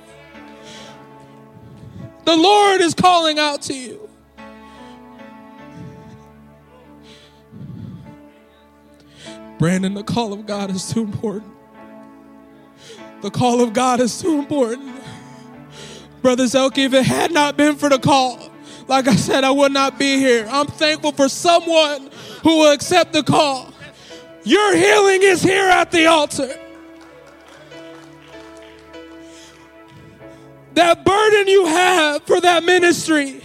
The 2.26 2.36
Lord 2.36 2.82
is 2.82 2.94
calling 2.94 3.40
out 3.40 3.64
to 3.64 3.74
you. 3.74 4.10
Brandon, 9.58 9.94
the 9.94 10.04
call 10.04 10.34
of 10.34 10.46
God 10.46 10.72
is 10.72 10.92
too 10.92 11.02
important. 11.02 11.52
The 13.22 13.32
call 13.32 13.62
of 13.62 13.74
God 13.74 14.00
is 14.00 14.20
too 14.20 14.40
important. 14.40 15.02
Brother 16.22 16.46
Zelke, 16.46 16.80
if 16.80 16.94
it 16.94 17.06
had 17.06 17.32
not 17.32 17.58
been 17.58 17.76
for 17.76 17.90
the 17.90 18.00
call, 18.00 18.51
like 18.92 19.08
I 19.08 19.16
said, 19.16 19.46
I 19.46 19.52
would 19.52 19.72
not 19.72 19.98
be 19.98 20.18
here. 20.18 20.46
I'm 20.52 20.68
thankful 20.68 21.14
for 21.14 21.30
someone 21.30 22.10
who 22.44 22.58
will 22.58 22.74
accept 22.74 23.14
the 23.14 23.24
call. 23.24 23.74
Your 24.44 24.76
healing 24.76 25.22
is 25.24 25.42
here 25.42 25.70
at 25.70 25.92
the 25.92 26.08
altar. 26.08 26.58
that 30.74 31.06
burden 31.06 31.48
you 31.48 31.66
have 31.68 32.24
for 32.24 32.42
that 32.42 32.64
ministry, 32.64 33.42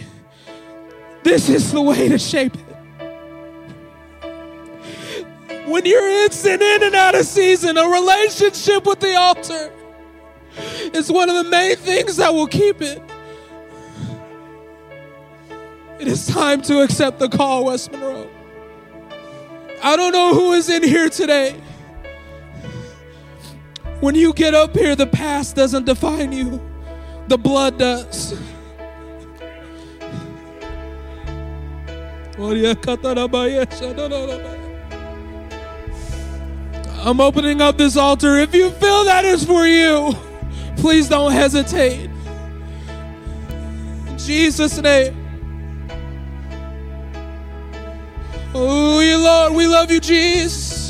this 1.23 1.47
is 1.49 1.71
the 1.71 1.81
way 1.81 2.09
to 2.09 2.17
shape 2.17 2.53
it. 2.55 2.61
When 5.65 5.85
you're 5.85 6.09
in, 6.09 6.31
in 6.61 6.83
and 6.83 6.95
out 6.95 7.15
of 7.15 7.25
season, 7.25 7.77
a 7.77 7.87
relationship 7.87 8.85
with 8.85 8.99
the 8.99 9.15
altar 9.15 9.71
is 10.93 11.09
one 11.09 11.29
of 11.29 11.35
the 11.35 11.49
main 11.49 11.77
things 11.77 12.17
that 12.17 12.33
will 12.33 12.47
keep 12.47 12.81
it. 12.81 13.01
It 15.99 16.07
is 16.07 16.27
time 16.27 16.61
to 16.63 16.81
accept 16.81 17.19
the 17.19 17.29
call, 17.29 17.65
West 17.65 17.91
Monroe. 17.91 18.29
I 19.83 19.95
don't 19.95 20.11
know 20.11 20.33
who 20.33 20.53
is 20.53 20.69
in 20.69 20.83
here 20.83 21.09
today. 21.09 21.59
When 23.99 24.15
you 24.15 24.33
get 24.33 24.53
up 24.53 24.75
here, 24.75 24.95
the 24.95 25.07
past 25.07 25.55
doesn't 25.55 25.85
define 25.85 26.31
you 26.31 26.61
the 27.27 27.37
blood 27.37 27.77
does. 27.77 28.33
I'm 36.99 37.21
opening 37.21 37.61
up 37.61 37.77
this 37.77 37.97
altar. 37.97 38.37
If 38.37 38.53
you 38.53 38.69
feel 38.71 39.03
that 39.05 39.25
is 39.25 39.43
for 39.43 39.65
you, 39.65 40.13
please 40.77 41.09
don't 41.09 41.31
hesitate. 41.31 42.09
In 44.07 44.17
Jesus' 44.17 44.77
name. 44.77 45.26
Oh, 48.59 48.99
Lord, 49.19 49.53
we 49.53 49.67
love 49.67 49.91
you, 49.91 49.99
Jesus. 49.99 50.86